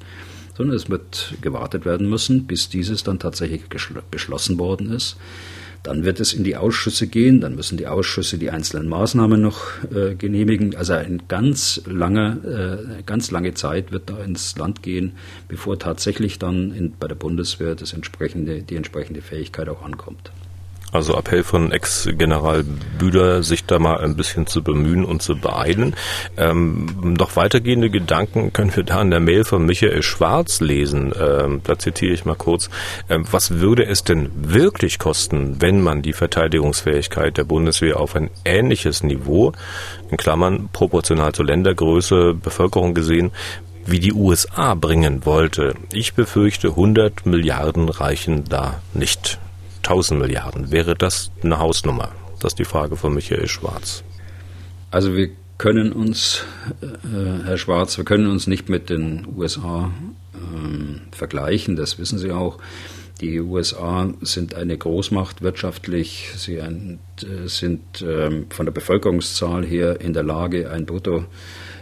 [0.57, 3.65] sondern es wird gewartet werden müssen, bis dieses dann tatsächlich
[4.11, 5.17] beschlossen worden ist.
[5.83, 9.61] Dann wird es in die Ausschüsse gehen, dann müssen die Ausschüsse die einzelnen Maßnahmen noch
[9.95, 10.75] äh, genehmigen.
[10.75, 15.13] Also eine ganz lange, äh, ganz lange Zeit wird da ins Land gehen,
[15.47, 20.33] bevor tatsächlich dann in, bei der Bundeswehr das entsprechende, die entsprechende Fähigkeit auch ankommt.
[20.93, 22.65] Also Appell von Ex-General
[22.99, 25.95] Büder, sich da mal ein bisschen zu bemühen und zu beeilen.
[26.37, 31.13] Ähm, noch weitergehende Gedanken können wir da in der Mail von Michael Schwarz lesen.
[31.21, 32.71] Ähm, da zitiere ich mal kurz.
[33.09, 38.31] Ähm, was würde es denn wirklich kosten, wenn man die Verteidigungsfähigkeit der Bundeswehr auf ein
[38.45, 39.53] ähnliches Niveau,
[40.11, 43.33] in Klammern proportional zur Ländergröße, Bevölkerung gesehen,
[43.85, 45.75] wie die USA bringen wollte?
[45.93, 49.39] Ich befürchte, 100 Milliarden reichen da nicht.
[49.87, 50.73] 1000 Milliarden.
[50.73, 52.11] Wäre das eine Hausnummer?
[52.41, 54.03] Das ist die Frage von Michael Schwarz.
[54.91, 56.45] Also wir können uns,
[56.83, 59.91] äh, Herr Schwarz, wir können uns nicht mit den USA
[60.35, 62.59] äh, vergleichen, das wissen Sie auch.
[63.21, 70.01] Die USA sind eine Großmacht wirtschaftlich, sie ein, äh, sind äh, von der Bevölkerungszahl her
[70.01, 71.25] in der Lage, ein Brutto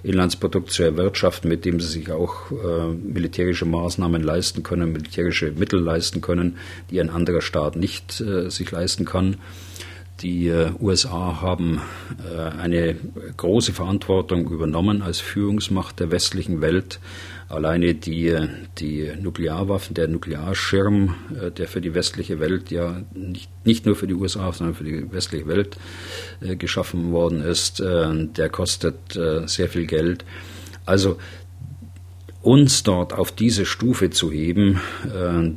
[0.05, 5.81] Inlandsprodukt zu erwirtschaften, mit dem sie sich auch äh, militärische Maßnahmen leisten können, militärische Mittel
[5.81, 6.59] leisten können,
[6.91, 9.39] die ein anderer Staat nicht äh, sich leisten kann.
[10.21, 11.81] Die äh, USA haben
[12.23, 12.97] äh, eine
[13.37, 17.01] große Verantwortung übernommen als Führungsmacht der westlichen Welt
[17.55, 18.37] Alleine die,
[18.79, 24.07] die Nuklearwaffen, der Nuklearschirm, äh, der für die westliche Welt ja nicht, nicht nur für
[24.07, 25.77] die USA, sondern für die westliche Welt
[26.41, 28.95] äh, geschaffen worden ist, äh, der kostet
[29.47, 30.25] sehr viel Geld.
[30.87, 31.19] Also
[32.43, 34.81] uns dort auf diese Stufe zu heben,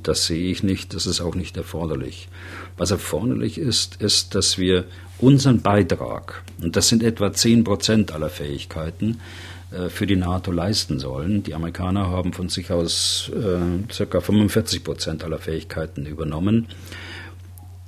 [0.04, 2.30] das sehe ich nicht, das ist auch nicht erforderlich.
[2.78, 4.86] Was erforderlich ist, ist, dass wir
[5.20, 9.47] unseren Beitrag, und das sind etwa 10 Prozent aller Fähigkeiten, äh,
[9.90, 11.44] für die NATO leisten sollen.
[11.44, 14.22] Die Amerikaner haben von sich aus äh, ca.
[14.22, 16.68] 45 Prozent aller Fähigkeiten übernommen.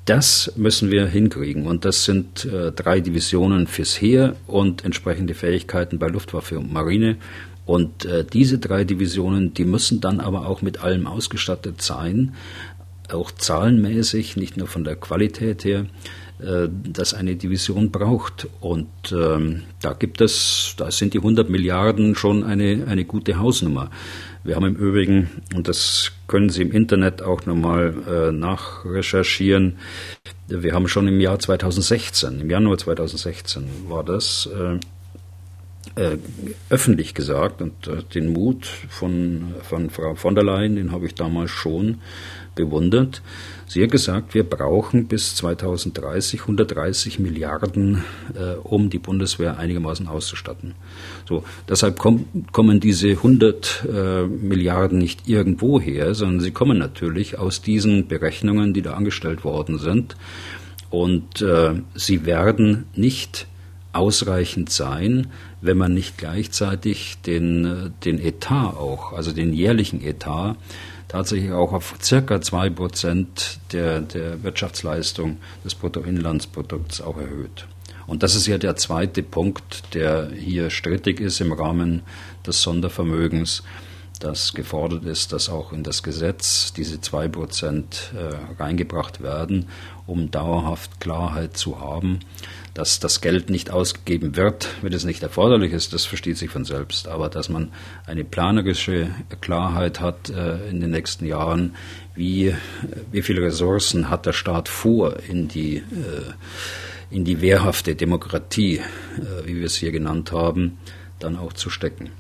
[0.10, 1.68] Das müssen wir hinkriegen.
[1.68, 7.18] Und das sind äh, drei Divisionen fürs Heer und entsprechende Fähigkeiten bei Luftwaffe und Marine.
[7.66, 12.34] Und äh, diese drei Divisionen, die müssen dann aber auch mit allem ausgestattet sein,
[13.12, 15.86] auch zahlenmäßig, nicht nur von der Qualität her, äh,
[16.40, 18.48] das eine Division braucht.
[18.62, 23.92] Und ähm, da gibt es, da sind die 100 Milliarden schon eine, eine gute Hausnummer.
[24.44, 29.78] Wir haben im Übrigen, und das können Sie im Internet auch nochmal äh, nachrecherchieren,
[30.48, 34.80] wir haben schon im Jahr 2016, im Januar 2016 war das, äh,
[35.96, 36.18] äh,
[36.70, 41.16] öffentlich gesagt und äh, den Mut von, von Frau von der Leyen, den habe ich
[41.16, 42.00] damals schon
[42.60, 43.22] bewundert.
[43.68, 48.04] Sie hat gesagt, wir brauchen bis 2030 130 Milliarden,
[48.36, 50.74] äh, um die Bundeswehr einigermaßen auszustatten.
[51.28, 57.38] So, deshalb komm, kommen diese 100 äh, Milliarden nicht irgendwo her, sondern sie kommen natürlich
[57.38, 60.16] aus diesen Berechnungen, die da angestellt worden sind.
[60.90, 63.48] Und äh, sie werden nicht
[63.94, 65.28] ausreichend sein,
[65.62, 70.56] wenn man nicht gleichzeitig den, äh, den Etat auch, also den jährlichen Etat,
[71.10, 77.68] tatsächlich auch auf circa zwei Prozent der, der Wirtschaftsleistung des Bruttoinlandsprodukts auch erhöht.
[78.08, 82.02] Und das ist ja der zweite Punkt, der hier strittig ist im Rahmen
[82.48, 83.64] des Sondervermögens,
[84.20, 89.68] dass gefordert ist, dass auch in das Gesetz diese zwei Prozent äh, reingebracht werden,
[90.08, 92.20] um dauerhaft Klarheit zu haben
[92.80, 96.64] dass das Geld nicht ausgegeben wird, wenn es nicht erforderlich ist, das versteht sich von
[96.64, 97.10] selbst.
[97.10, 97.74] Aber dass man
[98.06, 99.10] eine planerische
[99.42, 101.76] Klarheit hat äh, in den nächsten Jahren,
[102.16, 102.56] wie,
[103.12, 105.84] wie viele Ressourcen hat der Staat vor, in die, äh,
[107.12, 110.78] in die wehrhafte Demokratie, äh, wie wir es hier genannt haben,
[111.20, 112.12] dann auch zu stecken.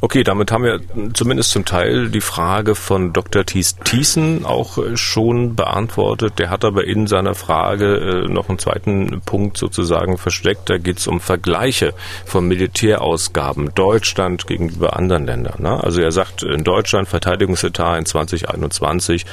[0.00, 0.80] Okay, damit haben wir
[1.14, 3.44] zumindest zum Teil die Frage von Dr.
[3.44, 6.38] Thies Thiessen auch äh, schon beantwortet.
[6.38, 10.70] Der hat aber in seiner Frage äh, noch einen zweiten Punkt sozusagen versteckt.
[10.70, 11.94] Da geht es um Vergleiche
[12.24, 15.62] von Militärausgaben Deutschland gegenüber anderen Ländern.
[15.62, 15.82] Ne?
[15.82, 19.26] Also er sagt, in Deutschland Verteidigungsetat in 2021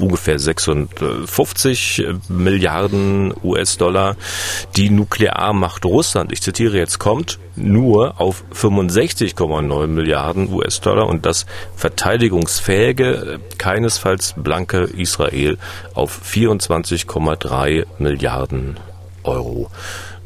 [0.00, 4.16] ungefähr 56 Milliarden US-Dollar.
[4.76, 11.46] Die Nuklearmacht Russland, ich zitiere jetzt, kommt nur auf 65,9 Milliarden US-Dollar und das
[11.76, 15.58] verteidigungsfähige, keinesfalls blanke Israel
[15.94, 18.78] auf 24,3 Milliarden
[19.24, 19.70] Euro.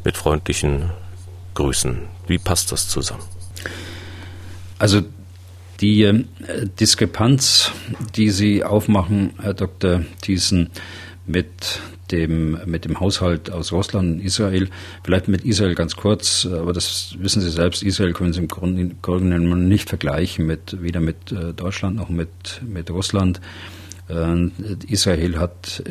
[0.03, 0.91] Mit freundlichen
[1.55, 2.07] Grüßen.
[2.27, 3.23] Wie passt das zusammen?
[4.79, 5.01] Also
[5.81, 6.23] die äh,
[6.79, 7.71] Diskrepanz,
[8.15, 10.01] die Sie aufmachen, Herr Dr.
[10.21, 10.69] Thiessen,
[11.25, 11.79] mit
[12.11, 14.69] dem, mit dem Haushalt aus Russland und Israel,
[15.03, 19.39] vielleicht mit Israel ganz kurz, aber das wissen Sie selbst, Israel können Sie im Grunde,
[19.39, 23.41] nicht vergleichen, mit, weder mit äh, Deutschland noch mit, mit Russland.
[24.09, 24.49] Äh,
[24.87, 25.83] Israel hat,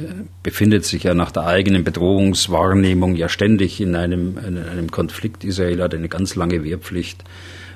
[0.43, 5.45] befindet sich ja nach der eigenen Bedrohungswahrnehmung ja ständig in einem, in einem Konflikt.
[5.45, 7.24] Israel hat eine ganz lange Wehrpflicht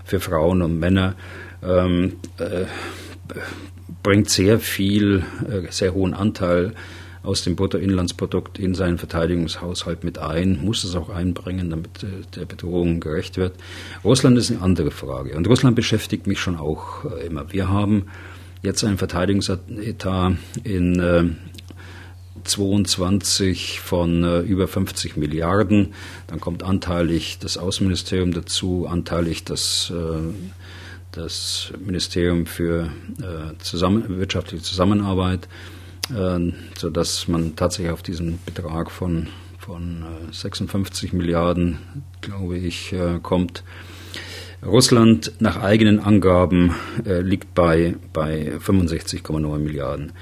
[0.05, 1.17] für Frauen und Männer,
[1.67, 2.65] ähm, äh,
[4.03, 6.75] bringt sehr viel, äh, sehr hohen Anteil
[7.23, 12.07] aus dem Bruttoinlandsprodukt in seinen Verteidigungshaushalt mit ein, muss es auch einbringen, damit äh,
[12.37, 13.55] der Bedrohung gerecht wird.
[14.05, 15.37] Russland ist eine andere Frage.
[15.37, 17.53] Und Russland beschäftigt mich schon auch äh, immer.
[17.53, 18.07] Wir haben
[18.63, 21.25] jetzt einen Verteidigungsetat in äh,
[22.45, 25.95] 22 von äh, über 50 Milliarden.
[26.29, 30.21] Dann kommt anteilig das Außenministerium dazu, anteilig das, äh,
[31.17, 32.91] das Ministerium für
[33.21, 35.49] äh, zusammen, wirtschaftliche Zusammenarbeit,
[36.15, 41.79] äh, sodass man tatsächlich auf diesen Betrag von, von 56 äh, Milliarden,
[42.21, 43.65] glaube ich, äh, kommt.
[44.65, 50.13] Russland nach eigenen Angaben äh, liegt bei, bei 65,9 Milliarden.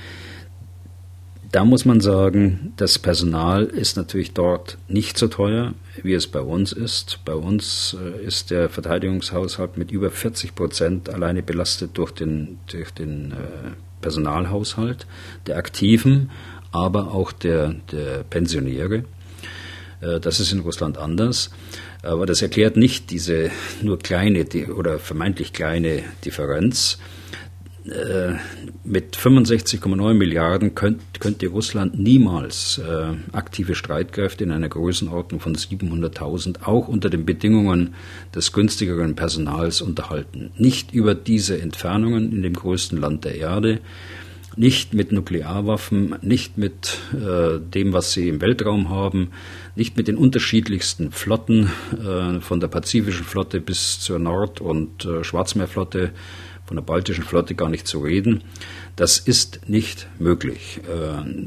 [1.54, 6.40] Da muss man sagen, das Personal ist natürlich dort nicht so teuer, wie es bei
[6.40, 7.20] uns ist.
[7.24, 12.90] Bei uns äh, ist der Verteidigungshaushalt mit über 40 Prozent alleine belastet durch den, durch
[12.90, 13.34] den äh,
[14.00, 15.06] Personalhaushalt
[15.46, 16.32] der Aktiven,
[16.72, 19.04] aber auch der, der Pensionäre.
[20.00, 21.50] Äh, das ist in Russland anders.
[22.02, 24.44] Aber das erklärt nicht diese nur kleine
[24.74, 26.98] oder vermeintlich kleine Differenz.
[27.86, 28.36] Äh,
[28.82, 36.88] mit 65,9 Milliarden könnte Russland niemals äh, aktive Streitkräfte in einer Größenordnung von 700.000 auch
[36.88, 37.94] unter den Bedingungen
[38.34, 40.50] des günstigeren Personals unterhalten.
[40.56, 43.80] Nicht über diese Entfernungen in dem größten Land der Erde
[44.56, 49.30] nicht mit Nuklearwaffen, nicht mit äh, dem, was sie im Weltraum haben,
[49.74, 55.24] nicht mit den unterschiedlichsten Flotten, äh, von der Pazifischen Flotte bis zur Nord- und äh,
[55.24, 56.12] Schwarzmeerflotte,
[56.66, 58.42] von der Baltischen Flotte gar nicht zu reden.
[58.96, 60.80] Das ist nicht möglich.
[60.88, 61.46] Äh,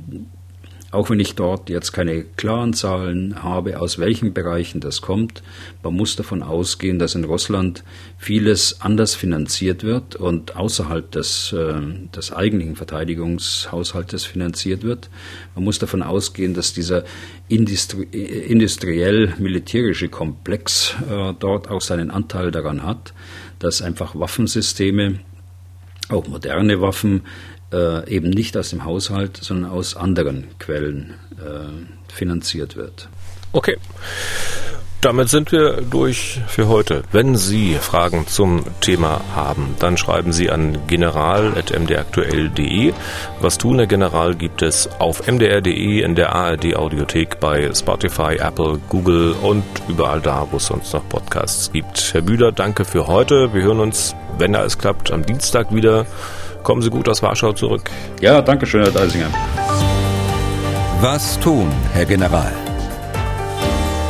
[0.90, 5.44] auch wenn ich dort jetzt keine klaren Zahlen habe, aus welchen Bereichen das kommt,
[5.84, 7.84] man muss davon ausgehen, dass in Russland
[8.18, 11.82] vieles anders finanziert wird und außerhalb des, äh,
[12.16, 15.10] des eigentlichen Verteidigungshaushaltes finanziert wird.
[15.56, 17.04] Man muss davon ausgehen, dass dieser
[17.50, 23.14] industri industriell-militärische Komplex äh, dort auch seinen Anteil daran hat,
[23.60, 25.20] dass einfach Waffensysteme
[26.10, 27.24] auch moderne Waffen
[27.74, 33.10] äh, eben nicht aus dem Haushalt, sondern aus anderen Quellen äh, finanziert wird.
[33.52, 33.78] Okay.
[35.02, 37.04] Damit sind wir durch für heute.
[37.12, 42.94] Wenn Sie Fragen zum Thema haben, dann schreiben Sie an general.mdraktuell.de.
[43.40, 48.80] Was tun, Herr General, gibt es auf mdr.de, in der ARD Audiothek, bei Spotify, Apple,
[48.90, 52.14] Google und überall da, wo es sonst noch Podcasts gibt.
[52.14, 53.54] Herr Bühler, danke für heute.
[53.54, 56.08] Wir hören uns, wenn alles klappt, am Dienstag wieder.
[56.64, 57.92] Kommen Sie gut aus Warschau zurück.
[58.20, 59.30] Ja, danke schön, Herr Deisinger.
[61.02, 62.52] Was tun, Herr General?